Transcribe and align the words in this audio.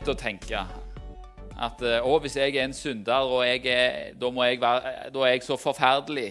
Lett 0.00 0.14
å 0.14 0.16
tenke 0.16 0.60
at 1.60 1.82
eh, 1.84 1.98
å, 2.00 2.14
hvis 2.24 2.38
jeg 2.38 2.54
er 2.54 2.62
en 2.64 2.72
synder, 2.72 3.26
og 3.28 3.42
er, 3.44 4.14
da, 4.16 4.30
være, 4.32 5.10
da 5.12 5.26
er 5.26 5.34
jeg 5.34 5.42
så 5.44 5.58
forferdelig 5.60 6.30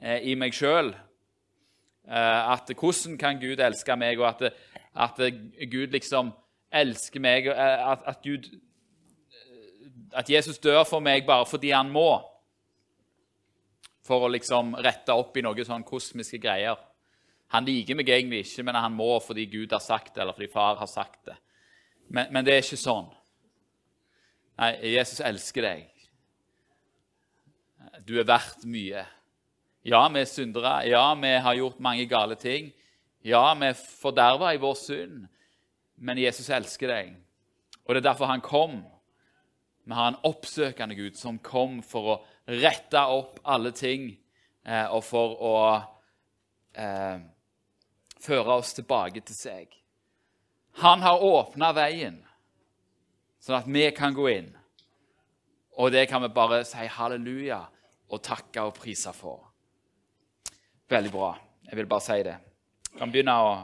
eh, 0.00 0.30
i 0.30 0.36
meg 0.40 0.56
sjøl 0.56 0.94
eh, 2.08 2.40
at 2.54 2.72
hvordan 2.72 3.18
kan 3.20 3.36
Gud 3.42 3.60
elske 3.60 3.98
meg, 4.00 4.16
og 4.16 4.30
at, 4.30 4.56
at 4.96 5.20
Gud 5.68 5.92
liksom 5.92 6.32
elsker 6.72 7.20
meg 7.20 7.52
eh, 7.52 7.84
at, 7.84 8.08
at, 8.08 8.24
Gud, 8.24 8.48
at 10.16 10.32
Jesus 10.32 10.56
dør 10.64 10.86
for 10.88 11.04
meg 11.04 11.28
bare 11.28 11.44
fordi 11.52 11.76
han 11.76 11.92
må. 11.92 12.08
For 14.08 14.24
å 14.24 14.32
liksom 14.32 14.72
rette 14.80 15.12
opp 15.12 15.36
i 15.36 15.44
noen 15.44 15.68
sånn 15.68 15.84
kosmiske 15.84 16.40
greier. 16.40 16.80
Han 17.52 17.68
liker 17.68 18.00
meg 18.00 18.08
egentlig 18.08 18.46
ikke, 18.46 18.64
men 18.64 18.80
han 18.80 18.96
må 18.96 19.18
fordi 19.20 19.50
Gud 19.52 19.76
har 19.76 19.84
sagt 19.84 20.14
det, 20.14 20.24
eller 20.24 20.32
fordi 20.32 20.54
far 20.56 20.80
har 20.80 20.88
sagt 20.88 21.26
det. 21.28 21.42
Men, 22.08 22.30
men 22.32 22.46
det 22.46 22.54
er 22.54 22.64
ikke 22.64 22.78
sånn. 22.80 23.08
Nei, 24.56 24.72
Jesus 24.94 25.20
elsker 25.20 25.66
deg. 25.66 25.84
Du 28.06 28.16
er 28.20 28.28
verdt 28.28 28.64
mye. 28.68 29.04
Ja, 29.86 30.00
vi 30.12 30.22
er 30.22 30.28
syndere. 30.30 30.78
Ja, 30.88 31.04
vi 31.18 31.32
har 31.44 31.58
gjort 31.58 31.82
mange 31.82 32.06
gale 32.10 32.38
ting. 32.40 32.72
Ja, 33.26 33.42
vi 33.58 33.68
er 33.68 33.76
forderva 33.76 34.52
i 34.54 34.60
vår 34.62 34.76
synd. 34.80 35.26
Men 35.96 36.20
Jesus 36.20 36.48
elsker 36.52 36.92
deg. 36.92 37.14
Og 37.86 37.94
det 37.94 38.02
er 38.02 38.08
derfor 38.10 38.30
han 38.30 38.44
kom. 38.44 38.80
Vi 39.86 39.94
har 39.94 40.10
en 40.10 40.20
oppsøkende 40.26 40.96
Gud 40.98 41.18
som 41.18 41.38
kom 41.38 41.78
for 41.86 42.10
å 42.10 42.16
rette 42.50 42.98
opp 42.98 43.38
alle 43.46 43.70
ting 43.74 44.08
eh, 44.66 44.86
og 44.90 45.04
for 45.06 45.36
å 45.38 45.56
eh, 46.74 47.18
føre 48.22 48.58
oss 48.58 48.74
tilbake 48.74 49.22
til 49.26 49.38
seg. 49.38 49.76
Han 50.82 51.02
har 51.02 51.22
åpna 51.24 51.70
veien, 51.76 52.18
sånn 53.40 53.60
at 53.60 53.68
vi 53.70 53.86
kan 53.96 54.14
gå 54.16 54.28
inn. 54.28 54.50
Og 55.76 55.92
det 55.92 56.06
kan 56.10 56.22
vi 56.24 56.32
bare 56.32 56.62
si 56.68 56.84
halleluja 56.88 57.62
og 58.12 58.22
takke 58.24 58.64
og 58.64 58.76
prise 58.76 59.12
for. 59.16 59.46
Veldig 60.88 61.12
bra. 61.12 61.30
Jeg 61.66 61.80
vil 61.80 61.88
bare 61.90 62.04
si 62.04 62.18
det. 62.24 62.36
Vi 62.92 63.00
kan 63.00 63.12
begynne, 63.12 63.34
å, 63.36 63.54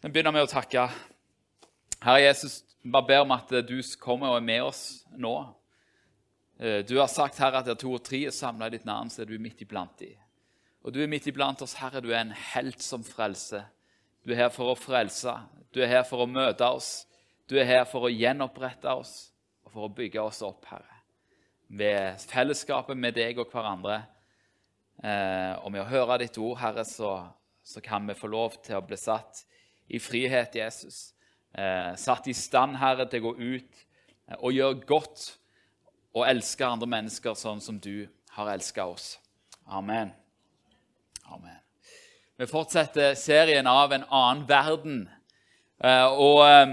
kan 0.00 0.12
begynne 0.12 0.32
med 0.36 0.46
å 0.46 0.52
takke. 0.52 0.84
Herre 2.00 2.22
Jesus, 2.22 2.60
vi 2.80 2.92
bare 2.92 3.08
ber 3.08 3.24
om 3.24 3.34
at 3.34 3.50
du 3.68 3.76
kommer 4.00 4.32
og 4.32 4.38
er 4.38 4.46
med 4.46 4.62
oss 4.68 4.84
nå. 5.16 5.34
Eh, 6.60 6.80
du 6.86 6.98
har 7.00 7.10
sagt, 7.12 7.40
Herre, 7.40 7.60
at 7.60 7.68
der 7.68 7.80
to 7.80 7.92
og 7.96 8.04
tre 8.04 8.22
er 8.28 8.36
samla 8.36 8.68
i 8.68 8.76
ditt 8.76 8.88
navn, 8.88 9.10
så 9.12 9.24
er 9.24 9.28
du 9.28 9.40
midt 9.40 9.60
iblant 9.64 9.96
dem. 10.00 10.16
Og 10.84 10.94
du 10.94 11.02
er 11.02 11.10
midt 11.12 11.28
iblant 11.28 11.60
oss, 11.64 11.76
Herre. 11.80 12.00
Du 12.00 12.12
er 12.12 12.22
en 12.22 12.36
helt 12.54 12.80
som 12.84 13.04
frelser. 13.04 13.66
Du 14.30 14.34
er 14.36 14.44
her 14.44 14.52
for 14.54 14.70
å 14.70 14.76
frelse. 14.78 15.32
Du 15.74 15.80
er 15.82 15.88
her 15.90 16.04
for 16.06 16.22
å 16.22 16.30
møte 16.30 16.62
oss. 16.62 17.08
Du 17.50 17.56
er 17.58 17.66
her 17.66 17.80
for 17.90 18.06
å 18.06 18.12
gjenopprette 18.12 18.92
oss 18.94 19.32
og 19.66 19.72
for 19.72 19.88
å 19.88 19.90
bygge 19.90 20.22
oss 20.22 20.38
opp, 20.46 20.68
Herre. 20.70 21.00
Ved 21.66 22.22
fellesskapet 22.30 22.94
med 22.94 23.16
deg 23.18 23.40
og 23.42 23.50
hverandre. 23.50 23.96
Eh, 25.02 25.56
og 25.64 25.72
med 25.74 25.82
å 25.82 25.88
høre 25.90 26.20
ditt 26.22 26.38
ord, 26.38 26.60
Herre, 26.60 26.84
så, 26.86 27.10
så, 27.66 27.82
kan 27.82 28.06
vi 28.06 28.14
få 28.14 28.30
lov 28.30 28.54
til 28.62 28.78
å 28.78 28.84
bli 28.86 28.98
satt 29.02 29.42
i 29.90 29.98
frihet, 29.98 30.54
Jesus. 30.60 31.00
Eh, 31.50 31.90
satt 31.98 32.30
i 32.30 32.34
stand, 32.38 32.78
Herre, 32.78 33.08
til 33.10 33.24
å 33.24 33.32
gå 33.32 33.56
ut 33.56 33.80
eh, 33.82 34.36
og 34.36 34.54
gjøre 34.54 34.84
godt 34.86 35.24
og 36.14 36.28
elske 36.28 36.70
andre 36.70 36.86
mennesker 36.94 37.34
sånn 37.34 37.58
som 37.66 37.82
du 37.82 38.06
har 38.36 38.52
elska 38.54 38.86
oss. 38.94 39.16
Amen. 39.66 40.14
Amen. 41.26 41.59
Vi 42.40 42.46
fortsetter 42.46 43.14
serien 43.20 43.66
av 43.66 43.92
en 43.92 44.04
annen 44.08 44.46
verden. 44.48 45.00
Eh, 45.84 46.06
og 46.08 46.38
eh, 46.46 46.70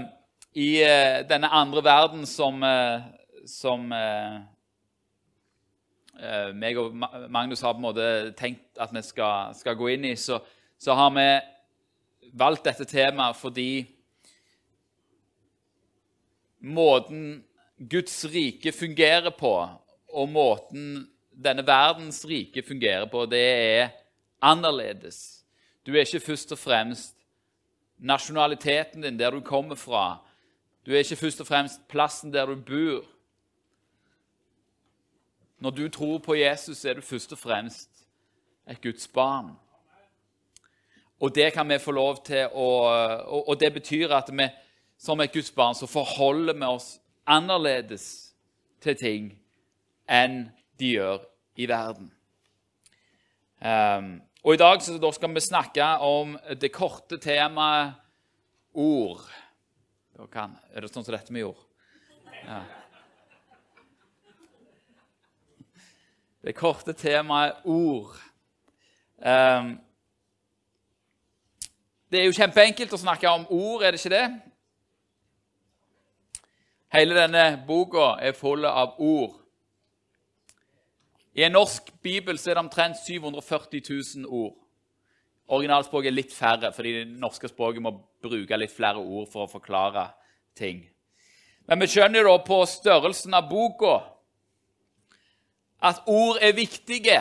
i 0.56 0.68
eh, 0.80 1.18
denne 1.28 1.50
andre 1.52 1.82
verden 1.84 2.22
som, 2.24 2.64
som 3.44 3.84
meg 6.56 6.80
og 6.80 6.96
Magnus 6.96 7.60
har 7.60 7.76
på 7.76 7.82
en 7.82 7.84
måte 7.84 8.08
tenkt 8.40 8.80
at 8.80 8.96
vi 8.96 9.04
skal, 9.04 9.52
skal 9.60 9.76
gå 9.76 9.92
inn 9.92 10.08
i, 10.08 10.16
så, 10.16 10.40
så, 10.80 10.96
har 10.96 11.12
vi 11.20 11.28
valgt 12.32 12.64
dette 12.70 12.88
temaet 12.88 13.36
fordi 13.36 13.84
måten 16.64 17.42
Guds 17.76 18.22
rike 18.32 18.72
fungerer 18.72 19.36
på, 19.36 19.52
og 20.16 20.32
måten 20.32 21.04
denne 21.28 21.66
verdens 21.68 22.24
rike 22.24 22.64
fungerer 22.64 23.04
på, 23.12 23.28
det 23.28 23.44
er 23.52 23.92
annerledes. 24.40 25.37
Du 25.88 25.94
er 25.94 26.04
ikke 26.04 26.20
først 26.20 26.52
og 26.52 26.58
fremst 26.58 27.16
nasjonaliteten 27.98 29.02
din, 29.02 29.18
der 29.18 29.30
du 29.30 29.40
kommer 29.40 29.74
fra. 29.74 30.18
Du 30.86 30.92
er 30.92 30.98
ikke 30.98 31.16
først 31.16 31.40
og 31.40 31.46
fremst 31.46 31.88
plassen 31.88 32.32
der 32.32 32.46
du 32.46 32.56
bor. 32.56 33.04
Når 35.58 35.70
du 35.70 35.88
tror 35.88 36.18
på 36.18 36.34
Jesus, 36.34 36.84
er 36.84 36.94
du 36.94 37.00
først 37.00 37.32
og 37.32 37.38
fremst 37.38 37.88
et 38.70 38.82
Guds 38.82 39.08
barn. 39.08 39.50
Og 41.20 41.34
det 41.34 41.52
kan 41.52 41.68
vi 41.68 41.78
få 41.78 41.90
lov 41.90 42.24
til 42.24 42.48
å 42.52 42.68
Og 43.48 43.60
det 43.60 43.72
betyr 43.72 44.12
at 44.12 44.28
vi 44.32 44.48
som 44.98 45.20
et 45.20 45.32
Guds 45.32 45.50
barn 45.50 45.74
så 45.74 45.86
forholder 45.86 46.52
vi 46.52 46.64
oss 46.64 47.00
annerledes 47.26 48.34
til 48.80 48.96
ting 48.96 49.32
enn 50.08 50.50
de 50.78 50.86
gjør 50.86 51.24
i 51.56 51.66
verden. 51.68 52.12
Um, 53.60 54.22
og 54.44 54.54
I 54.54 54.60
dag 54.60 54.82
så 54.82 55.12
skal 55.12 55.34
vi 55.34 55.40
snakke 55.40 55.86
om 56.04 56.36
det 56.60 56.70
korte 56.72 57.18
temaet 57.18 57.94
ord. 58.72 59.24
Er 60.18 60.82
det 60.82 60.90
sånn 60.92 61.04
som 61.04 61.14
dette 61.14 61.34
med 61.34 61.48
ord? 61.48 61.64
Ja. 62.44 62.62
Det 66.42 66.54
korte 66.54 66.94
temaet 66.94 67.66
ord. 67.66 68.14
Um, 69.18 69.74
det 72.08 72.20
er 72.20 72.28
jo 72.28 72.36
kjempeenkelt 72.38 72.94
å 72.94 73.00
snakke 73.02 73.28
om 73.28 73.44
ord, 73.50 73.82
er 73.82 73.92
det 73.92 73.98
ikke 74.00 74.14
det? 74.14 74.28
Hele 76.94 77.18
denne 77.18 77.44
boka 77.66 78.14
er 78.22 78.38
full 78.38 78.64
av 78.64 78.94
ord. 79.02 79.34
I 81.38 81.44
en 81.46 81.54
norsk 81.54 81.92
bibel 82.02 82.38
så 82.38 82.50
er 82.50 82.56
det 82.56 82.64
omtrent 82.64 82.98
740 82.98 83.82
000 84.24 84.26
ord. 84.26 84.56
Originalspråket 85.54 86.10
er 86.10 86.16
litt 86.16 86.32
færre, 86.34 86.72
fordi 86.74 86.94
det 86.96 87.20
norske 87.22 87.46
språket 87.48 87.84
må 87.84 87.92
bruke 88.22 88.56
litt 88.58 88.74
flere 88.74 88.98
ord 88.98 89.28
for 89.30 89.44
å 89.44 89.52
forklare 89.52 90.08
ting. 90.58 90.80
Men 91.70 91.78
vi 91.84 91.86
skjønner 91.92 92.26
da 92.26 92.32
på 92.42 92.58
størrelsen 92.66 93.36
av 93.38 93.46
boka 93.46 94.00
at 95.78 96.02
ord 96.10 96.40
er 96.42 96.56
viktige. 96.58 97.20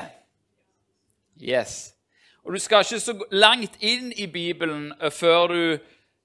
Yes. 1.38 1.94
Og 2.42 2.58
du 2.58 2.60
skal 2.64 2.88
ikke 2.88 3.04
så 3.04 3.16
langt 3.38 3.78
inn 3.86 4.10
i 4.18 4.26
Bibelen 4.34 4.90
før 5.14 5.54
du 5.54 5.62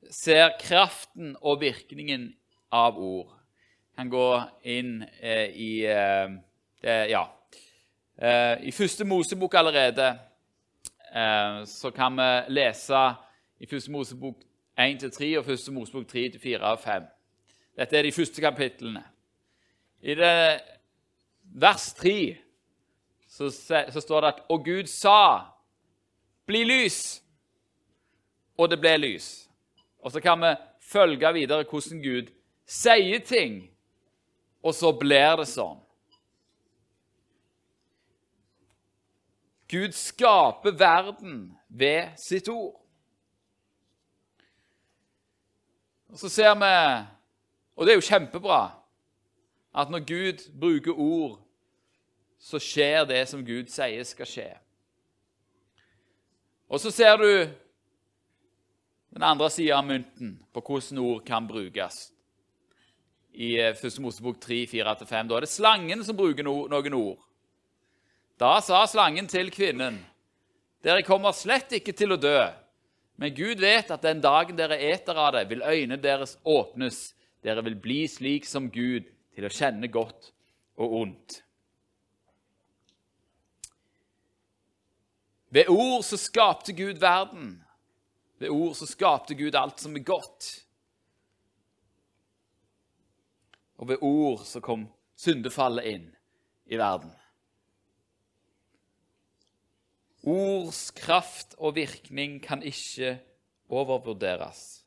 ser 0.08 0.56
kraften 0.62 1.36
og 1.42 1.60
virkningen 1.60 2.30
av 2.72 2.96
ord. 2.96 3.36
Jeg 3.92 4.00
kan 4.00 4.16
gå 4.16 4.26
inn 4.64 4.96
eh, 5.20 5.52
i 5.52 5.70
eh, 5.84 6.40
det, 6.80 6.98
Ja, 7.12 7.26
I 8.18 8.70
første 8.70 9.04
Mosebok 9.04 9.54
allerede 9.54 10.18
eh, 11.14 11.64
så 11.66 11.90
kan 11.90 12.16
vi 12.16 12.52
lese 12.52 13.14
i 13.60 13.66
første 13.66 13.90
Mosebok 13.90 14.36
1-3 14.80 15.38
og 15.38 15.44
første 15.44 15.72
Mosebok 15.72 16.06
3-4 16.12 16.60
og 16.60 16.78
5. 16.78 17.02
Dette 17.78 17.98
er 17.98 18.02
de 18.02 18.12
første 18.12 18.40
kapitlene. 18.40 19.02
I 20.02 20.14
det 20.14 20.60
vers 21.44 21.92
3 21.94 22.36
så, 23.28 23.50
så 23.90 24.00
står 24.00 24.20
det 24.20 24.28
at 24.28 24.42
Og 24.48 24.64
Gud 24.64 24.86
sa, 24.86 25.40
'Bli 26.46 26.64
lys', 26.64 27.22
og 28.58 28.70
det 28.70 28.80
ble 28.80 28.96
lys. 28.96 29.48
Og 29.98 30.12
så 30.12 30.20
kan 30.20 30.40
vi 30.40 30.54
følge 30.80 31.32
videre 31.32 31.64
hvordan 31.64 32.02
Gud 32.02 32.32
sier 32.66 33.18
ting, 33.18 33.70
og 34.62 34.74
så 34.74 34.92
blir 34.92 35.36
det 35.36 35.48
sånn. 35.48 35.78
Gud 39.72 39.94
skaper 39.96 40.76
verden 40.76 41.58
ved 41.68 42.12
sitt 42.20 42.48
ord. 42.52 42.76
Og 46.12 46.18
så 46.20 46.28
ser 46.28 46.52
vi, 46.60 46.72
og 47.76 47.86
det 47.86 47.94
er 47.94 47.96
jo 47.96 48.04
kjempebra, 48.04 48.60
at 49.72 49.90
når 49.90 50.04
Gud 50.04 50.44
bruker 50.60 50.92
ord, 50.92 51.38
så 52.38 52.60
skjer 52.60 53.06
det 53.08 53.22
som 53.30 53.46
Gud 53.46 53.70
sier 53.72 54.04
skal 54.04 54.28
skje. 54.28 54.48
Og 56.68 56.80
så 56.80 56.90
ser 56.92 57.16
du 57.16 57.28
den 59.12 59.24
andre 59.24 59.48
sida 59.52 59.78
av 59.78 59.86
mynten 59.88 60.38
på 60.52 60.60
hvordan 60.64 61.00
ord 61.00 61.24
kan 61.24 61.48
brukes. 61.48 62.10
I 63.32 63.56
1. 63.60 63.84
Eh, 63.84 64.00
Mosebok 64.04 64.40
3, 64.40 64.66
4-5. 64.68 65.28
Da 65.28 65.36
er 65.36 65.44
det 65.46 65.52
slangen 65.52 66.04
som 66.04 66.16
bruker 66.16 66.44
noen 66.44 66.96
ord. 66.96 67.20
Da 68.42 68.56
sa 68.58 68.80
slangen 68.90 69.28
til 69.30 69.52
kvinnen, 69.54 70.00
'Dere 70.82 71.04
kommer 71.06 71.30
slett 71.30 71.70
ikke 71.78 71.92
til 71.94 72.16
å 72.16 72.18
dø.' 72.18 72.50
Men 73.14 73.34
Gud 73.36 73.60
vet 73.62 73.90
at 73.94 74.02
den 74.02 74.18
dagen 74.24 74.56
dere 74.58 74.80
eter 74.82 75.14
av 75.14 75.36
det, 75.36 75.44
vil 75.48 75.62
øynene 75.62 76.00
deres 76.02 76.38
åpnes. 76.42 77.14
Dere 77.44 77.62
vil 77.62 77.76
bli 77.78 78.08
slik 78.08 78.48
som 78.48 78.66
Gud, 78.70 79.06
til 79.36 79.46
å 79.46 79.52
kjenne 79.52 79.86
godt 79.86 80.32
og 80.74 80.96
ondt. 81.02 81.42
Ved 85.54 85.70
ord 85.70 86.02
så 86.02 86.18
skapte 86.18 86.72
Gud 86.72 86.98
verden. 86.98 87.62
Ved 88.42 88.50
ord 88.50 88.74
så 88.74 88.90
skapte 88.90 89.38
Gud 89.38 89.54
alt 89.54 89.78
som 89.78 89.94
er 89.94 90.02
godt. 90.02 90.50
Og 93.78 93.88
ved 93.88 94.02
ord 94.02 94.42
så 94.48 94.60
kom 94.60 94.88
syndefallet 95.14 95.94
inn 95.94 96.14
i 96.66 96.80
verden. 96.80 97.12
Ords 100.22 100.90
kraft 100.94 101.54
og 101.58 101.74
virkning 101.74 102.42
kan 102.42 102.62
ikke 102.62 103.18
overvurderes. 103.68 104.84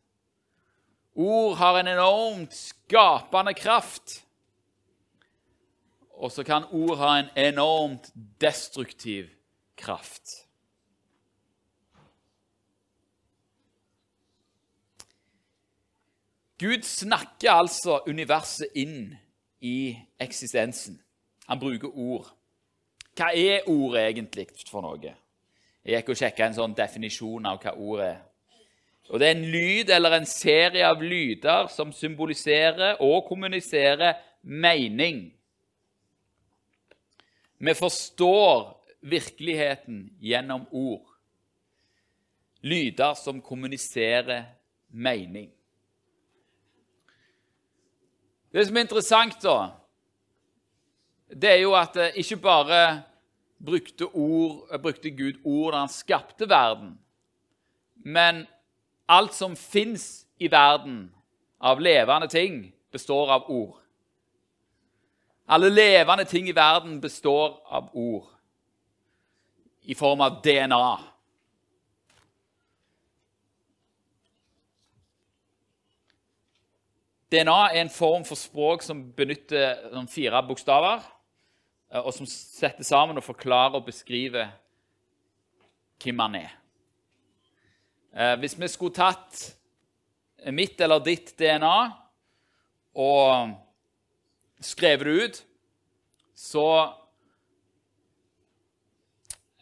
Ord 1.15 1.57
har 1.57 1.79
en 1.79 1.87
enormt 1.87 2.53
skapende 2.53 3.53
kraft. 3.53 4.25
Og 6.15 6.31
så 6.31 6.43
kan 6.43 6.63
ord 6.71 6.97
ha 6.97 7.19
en 7.19 7.29
enormt 7.53 8.11
destruktiv 8.41 9.27
kraft. 9.77 10.45
Gud 16.59 16.83
snakker 16.83 17.51
altså 17.51 17.99
universet 18.07 18.71
inn 18.75 19.17
i 19.59 19.97
eksistensen. 20.19 21.01
Han 21.49 21.59
bruker 21.59 21.91
ord. 21.91 22.31
Hva 23.15 23.33
er 23.35 23.67
ord 23.67 23.97
egentlig 23.99 24.47
for 24.69 24.83
noe? 24.83 25.15
Jeg 25.85 25.99
gikk 25.99 26.15
og 26.15 26.17
sjekka 26.17 26.47
en 26.47 26.55
sånn 26.57 26.73
definisjon 26.73 27.45
av 27.45 27.59
hva 27.61 27.75
ordet 27.77 28.07
er. 28.15 28.21
Og 29.13 29.19
Det 29.21 29.27
er 29.27 29.35
en 29.35 29.49
lyd 29.53 29.91
eller 29.93 30.15
en 30.17 30.25
serie 30.25 30.87
av 30.87 31.03
lyder 31.03 31.67
som 31.69 31.91
symboliserer 31.93 32.97
og 33.05 33.27
kommuniserer 33.27 34.17
mening. 34.41 35.27
Vi 37.57 37.73
forstår 37.77 38.73
virkeligheten 39.05 40.09
gjennom 40.19 40.65
ord. 40.71 41.05
Lyder 42.65 43.13
som 43.13 43.41
kommuniserer 43.41 44.49
mening. 44.89 45.51
Det 48.51 48.65
som 48.65 48.77
er 48.77 48.87
interessant, 48.87 49.37
da, 49.43 49.69
det 51.29 51.49
er 51.51 51.61
jo 51.61 51.75
at 51.77 51.97
ikke 52.15 52.37
bare 52.41 52.79
brukte, 53.65 54.05
ord, 54.05 54.81
brukte 54.81 55.09
Gud 55.09 55.41
ord 55.43 55.73
da 55.73 55.83
han 55.83 55.89
skapte 55.89 56.49
verden. 56.49 56.95
Men 57.95 58.45
alt 59.07 59.33
som 59.33 59.55
fins 59.55 60.25
i 60.37 60.47
verden 60.51 61.11
av 61.59 61.81
levende 61.81 62.27
ting, 62.27 62.71
består 62.91 63.31
av 63.31 63.49
ord. 63.49 63.75
Alle 65.47 65.69
levende 65.69 66.25
ting 66.25 66.47
i 66.49 66.55
verden 66.55 67.01
består 67.01 67.59
av 67.65 67.89
ord 67.93 68.25
i 69.85 69.95
form 69.95 70.21
av 70.21 70.39
DNA. 70.43 70.97
DNA 77.31 77.57
er 77.73 77.81
en 77.81 77.89
form 77.89 78.25
for 78.25 78.39
språk 78.39 78.83
som 78.85 79.01
benytter 79.17 80.05
fire 80.09 80.41
bokstaver. 80.47 81.03
Eh, 81.91 82.01
og 82.01 82.13
som 82.15 82.27
setter 82.29 82.85
sammen 82.85 83.19
og 83.19 83.25
forklarer 83.25 83.79
og 83.79 83.87
beskriver 83.87 84.53
hvem 86.01 86.23
han 86.25 86.39
er. 86.41 86.55
Eh, 88.15 88.35
hvis 88.39 88.57
vi 88.59 88.71
skulle 88.71 88.95
tatt 88.95 89.45
mitt 90.53 90.81
eller 90.81 91.03
ditt 91.03 91.33
DNA 91.39 91.77
og 93.01 93.55
skrevet 94.63 95.07
det 95.07 95.15
ut, 95.23 95.39
så 96.35 96.67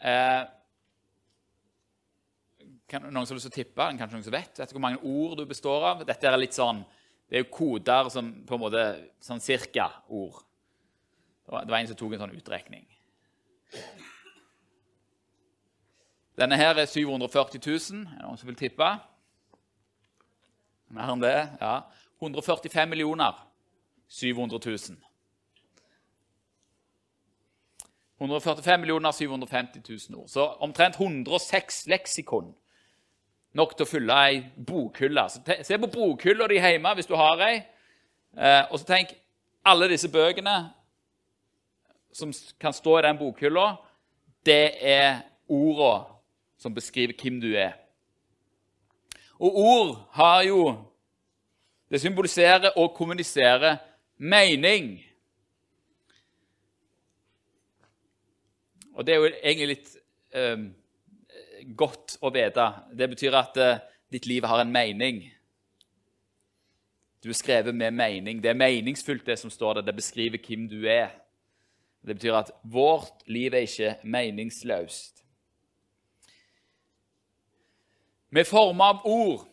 eh, 0.01 0.43
kan, 2.89 3.07
Noen 3.09 3.25
som 3.25 3.33
har 3.33 3.39
lyst 3.39 3.49
til 3.49 3.53
å 3.53 3.57
tippe? 3.57 3.89
Kanskje 3.97 4.17
noen 4.17 4.25
som 4.25 4.35
vet? 4.35 4.59
Vet 4.59 4.69
du 4.69 4.77
hvor 4.77 4.85
mange 4.85 5.01
ord 5.01 5.37
du 5.39 5.45
består 5.49 5.85
av? 5.89 6.03
Dette 6.05 6.29
er 6.29 6.37
litt 6.37 6.57
sånn, 6.57 6.83
det 7.29 7.39
er 7.39 7.45
jo 7.45 7.53
koder 7.53 8.09
som 8.13 8.29
på 8.45 8.57
en 8.57 8.65
måte 8.67 8.83
sånn 9.23 9.41
cirka 9.41 9.89
ord. 10.13 10.43
Det 11.45 11.71
var 11.71 11.77
en 11.77 11.87
som 11.87 11.97
tok 11.99 12.13
en 12.15 12.23
sånn 12.23 12.37
utrekning. 12.37 12.85
Denne 16.39 16.57
her 16.57 16.77
er 16.79 16.89
740 16.89 17.61
000. 17.61 18.05
Er 18.07 18.17
det 18.17 18.25
noen 18.25 18.39
som 18.39 18.49
vil 18.49 18.57
tippe? 18.57 18.87
Mer 20.93 21.13
enn 21.13 21.21
det? 21.21 21.35
Ja. 21.61 21.81
145 22.23 22.89
millioner 22.89 23.37
700 24.07 24.59
000. 24.65 24.97
145 28.23 28.79
millioner 28.79 29.11
750 29.11 29.81
000 30.09 30.21
ord. 30.21 30.29
Så 30.29 30.45
omtrent 30.63 30.99
106 30.99 31.87
leksikon. 31.91 32.53
Nok 33.53 33.75
til 33.77 33.85
å 33.85 33.89
fylle 33.89 34.19
ei 34.29 34.39
bokhylle. 34.57 35.27
Se 35.61 35.77
på 35.77 35.91
bokhylla 35.91 36.47
di 36.49 36.61
hjemme 36.61 36.95
hvis 36.97 37.09
du 37.09 37.17
har 37.19 37.41
ei. 37.45 37.59
Eh, 38.37 38.63
og 38.71 38.79
så 38.79 38.87
tenk 38.95 39.13
alle 39.69 39.91
disse 39.91 40.09
bøkene 40.09 40.55
som 42.13 42.33
kan 42.59 42.73
stå 42.73 42.99
i 42.99 43.05
den 43.07 43.17
bokhylla, 43.17 43.75
det 44.45 44.75
er 44.81 45.23
orda 45.49 46.05
som 46.57 46.73
beskriver 46.75 47.17
hvem 47.19 47.39
du 47.41 47.51
er. 47.57 47.73
Og 49.39 49.57
ord 49.57 50.09
har 50.11 50.43
jo 50.43 50.89
Det 51.93 52.01
symboliserer 52.01 52.71
og 52.75 52.95
kommuniserer 52.97 53.77
mening. 54.17 55.03
Og 58.93 59.05
det 59.05 59.13
er 59.13 59.19
jo 59.19 59.27
egentlig 59.29 59.67
litt 59.67 59.91
eh, 60.33 60.63
godt 61.77 62.15
å 62.17 62.31
vite. 62.33 62.65
Det 62.97 63.09
betyr 63.11 63.37
at 63.37 63.59
eh, 63.61 63.83
ditt 64.09 64.25
liv 64.25 64.47
har 64.49 64.63
en 64.63 64.73
mening. 64.73 65.21
Du 67.21 67.29
er 67.29 67.37
skrevet 67.37 67.75
med 67.75 67.93
mening. 67.93 68.41
Det 68.41 68.49
er 68.49 68.57
meningsfullt, 68.57 69.25
det 69.25 69.37
som 69.39 69.53
står 69.53 69.73
der. 69.79 69.91
Det 69.91 69.95
beskriver 70.01 70.41
hvem 70.41 70.65
du 70.71 70.81
er. 70.89 71.13
Det 72.03 72.17
betyr 72.17 72.35
at 72.35 72.51
vårt 72.67 73.23
liv 73.31 73.53
er 73.55 73.63
ikke 73.63 73.95
meningsløst. 74.03 75.21
Vi 78.33 78.41
er 78.41 78.49
formet 78.49 78.95
av 78.95 79.05
ord. 79.07 79.43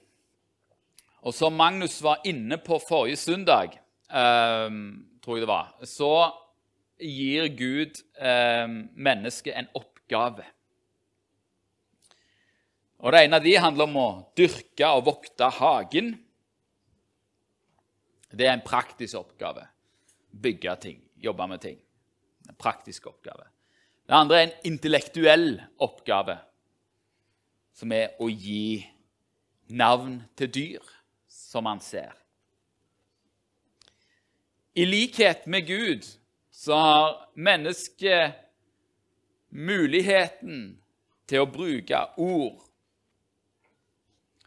Og 1.21 1.35
som 1.37 1.53
Magnus 1.55 1.99
var 2.03 2.25
inne 2.27 2.57
på 2.59 2.79
forrige 2.81 3.21
søndag, 3.21 3.77
eh, 4.09 4.71
tror 5.23 5.37
jeg 5.37 5.45
det 5.45 5.51
var, 5.51 5.75
så 5.85 6.15
gir 6.99 7.51
Gud 7.55 8.01
eh, 8.17 8.67
mennesket 8.97 9.55
en 9.55 9.69
oppgave. 9.75 10.47
Og 13.01 13.13
Det 13.13 13.23
ene 13.25 13.37
av 13.37 13.45
de 13.45 13.55
handler 13.57 13.89
om 13.89 13.97
å 13.97 14.09
dyrke 14.37 14.89
og 14.97 15.07
vokte 15.07 15.49
hagen. 15.61 16.11
Det 18.33 18.49
er 18.49 18.57
en 18.57 18.65
praktisk 18.65 19.21
oppgave. 19.21 19.65
Bygge 20.31 20.77
ting, 20.81 20.99
jobbe 21.17 21.47
med 21.49 21.63
ting. 21.63 21.79
Praktisk 22.61 23.09
oppgave. 23.11 23.49
Det 24.07 24.17
andre 24.17 24.39
er 24.39 24.47
en 24.49 24.73
intellektuell 24.73 25.61
oppgave, 25.81 26.37
som 27.73 27.93
er 27.95 28.17
å 28.21 28.29
gi 28.29 28.83
navn 29.71 30.19
til 30.37 30.51
dyr 30.53 30.89
som 31.31 31.65
man 31.65 31.81
ser. 31.81 32.13
I 34.75 34.85
likhet 34.85 35.47
med 35.47 35.67
Gud 35.67 36.07
så 36.51 36.77
har 36.77 37.15
mennesket 37.35 38.37
muligheten 39.51 40.81
til 41.31 41.45
å 41.45 41.51
bruke 41.51 42.03
ord. 42.19 42.61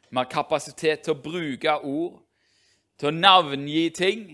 Vi 0.10 0.20
har 0.20 0.30
kapasitet 0.30 1.04
til 1.04 1.16
å 1.16 1.24
bruke 1.24 1.80
ord, 1.80 2.20
til 3.00 3.10
å 3.10 3.16
navngi 3.18 3.88
ting 3.96 4.26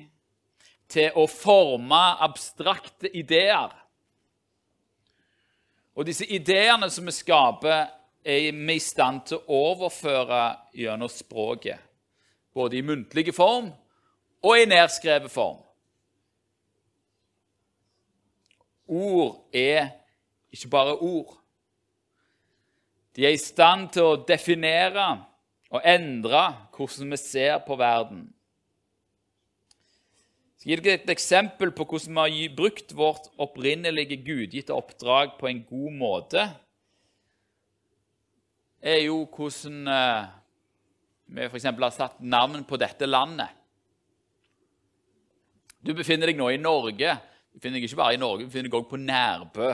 til 0.90 1.14
å 1.16 1.28
forme 1.30 2.02
abstrakte 2.26 3.12
ideer. 3.16 3.72
Og 5.96 6.08
disse 6.08 6.26
ideene 6.26 6.90
som 6.92 7.06
vi 7.06 7.14
skaper, 7.14 7.90
er 8.24 8.52
vi 8.52 8.76
i 8.76 8.84
stand 8.84 9.24
til 9.30 9.40
å 9.40 9.62
overføre 9.72 10.44
gjennom 10.76 11.10
språket. 11.12 11.80
Både 12.54 12.78
i 12.78 12.84
muntlig 12.86 13.32
form 13.36 13.70
og 14.44 14.60
i 14.60 14.68
nedskrevet 14.70 15.32
form. 15.32 15.60
Ord 18.90 19.36
er 19.54 19.92
ikke 20.52 20.72
bare 20.72 20.98
ord. 20.98 21.36
De 23.16 23.26
er 23.26 23.36
i 23.36 23.42
stand 23.42 23.92
til 23.94 24.08
å 24.08 24.20
definere 24.28 25.06
og 25.70 25.86
endre 25.86 26.44
hvordan 26.74 27.14
vi 27.14 27.20
ser 27.22 27.60
på 27.66 27.78
verden 27.78 28.28
skal 30.60 30.74
gi 30.74 30.76
dere 30.84 30.98
et 31.00 31.12
eksempel 31.14 31.70
på 31.72 31.86
hvordan 31.88 32.18
vi 32.34 32.42
har 32.44 32.56
brukt 32.56 32.90
vårt 32.92 33.30
opprinnelige 33.40 34.18
gudgitte 34.26 34.76
oppdrag 34.76 35.38
på 35.40 35.48
en 35.48 35.62
god 35.64 35.94
måte. 35.96 36.50
er 38.82 38.98
jo 39.06 39.24
hvordan 39.24 39.88
eh, 39.88 40.26
vi 41.32 41.46
f.eks. 41.48 41.64
har 41.64 41.92
satt 41.96 42.20
navn 42.20 42.64
på 42.68 42.76
dette 42.76 43.06
landet. 43.08 43.48
Du 45.80 45.94
befinner 45.96 46.28
deg 46.28 46.36
nå 46.36 46.50
i 46.52 46.60
Norge. 46.60 47.16
Du 47.52 47.60
befinner 47.60 47.80
deg 47.80 47.88
ikke 47.88 48.02
bare 48.02 48.14
i 48.18 48.20
Norge, 48.20 48.44
du 48.44 48.52
befinner 48.52 48.68
deg 48.68 48.76
også 48.82 48.90
på 48.92 49.00
Nærbø. 49.00 49.72